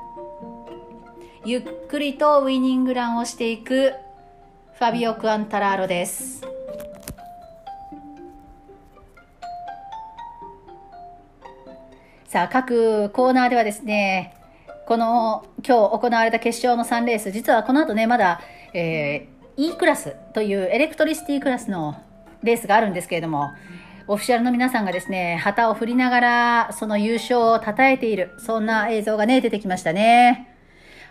[1.46, 3.92] ゆっくりとウイニングランをしていく
[4.74, 6.53] ファビオ・クアンタラーロです。
[12.34, 14.34] さあ、各コーナーではですね、
[14.86, 18.40] この今日行われた決勝の3レース、実はこの後ね、まだ、
[18.72, 21.94] えー、E クラスというエレクトリシティクラスの
[22.42, 23.52] レースがあるんですけれども、
[24.08, 30.52] オフィシャルの皆さんがですね、旗を振りながら、その優勝を称えている、そんな映像がね、出てきましたね。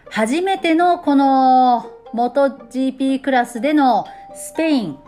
[0.09, 4.99] 初めてのこの、元 GP クラスでのスペイン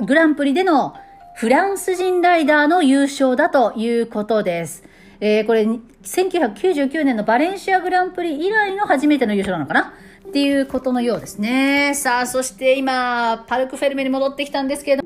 [0.00, 0.96] グランプリでの
[1.36, 4.90] フランス人ライダーの優勝だということです。
[5.24, 9.94] えー、これ、1999年のバレンシアグランプリ以来の初めての優勝なのかな？
[10.28, 11.94] っていうことのようですね。
[11.94, 15.04] さあ、そして今、パルクフェルメに戻ってきたんですけれど、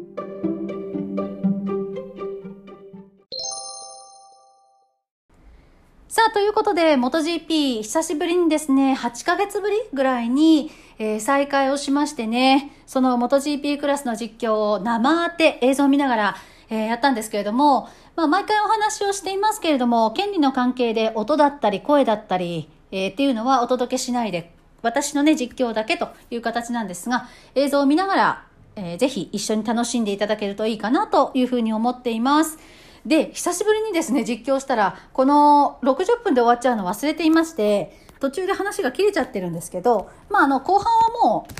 [6.08, 16.36] さあ、ということで、MotoGP、久しぶりにですね、8ヶ月ぶりぐらいに、えー、再開をしましてね、その MotoGP クラスの実況を生当て映像を見ながら、
[16.68, 24.52] えー、やったんですけれども、まあ、毎回お話をしていますけれども、権利の関係で音だったり声だったり、えー、っていうのはお届けしないで、
[24.82, 28.46] 私のね、実況だけという形なんですが、映像を見ながら、
[28.76, 32.58] えー、ぜひ一緒に楽しんでいただけるといいかなというふうに思っています。
[33.06, 41.52] で、久しぶりにですね、実況したら、この60分で終わっちゃうの忘れていまして、途中で話が切れちゃってるんですけど、まあ、あの、後半はもう、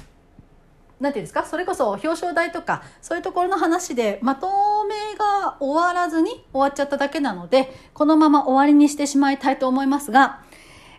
[0.98, 1.44] なんていうんですか？
[1.44, 4.48] それこそ表彰台とかそういうところの話でまと
[4.84, 10.40] めが終わらずに終わっちゃっただけなのでこのまま終わりにしてしまいたいと思いますが、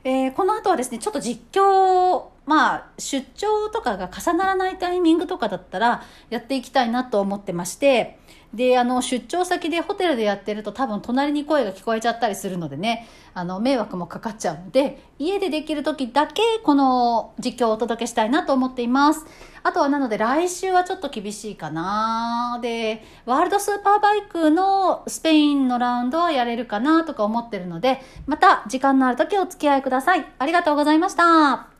[0.03, 8.19] えー、この後はですねちょっと実況まあ出張とかが重ならないタイミングとかだったらやっていきたいなと思ってまして
[8.57, 19.25] で、あの、出張先でホテルでやってると多分隣に声が聞こえちゃったりするのでね、あの、迷惑もかかっちゃうので、家でできる時だけこの実況をお届けしたいなと思っています。
[19.61, 30.25] あとはなので来週はちょっと厳しいかなで、ワールドスーパーバイクのスペインのラウンドはやれるかなとか思ってるので、また時間のある時お付き合いください。
[30.39, 31.76] ありがとうございました。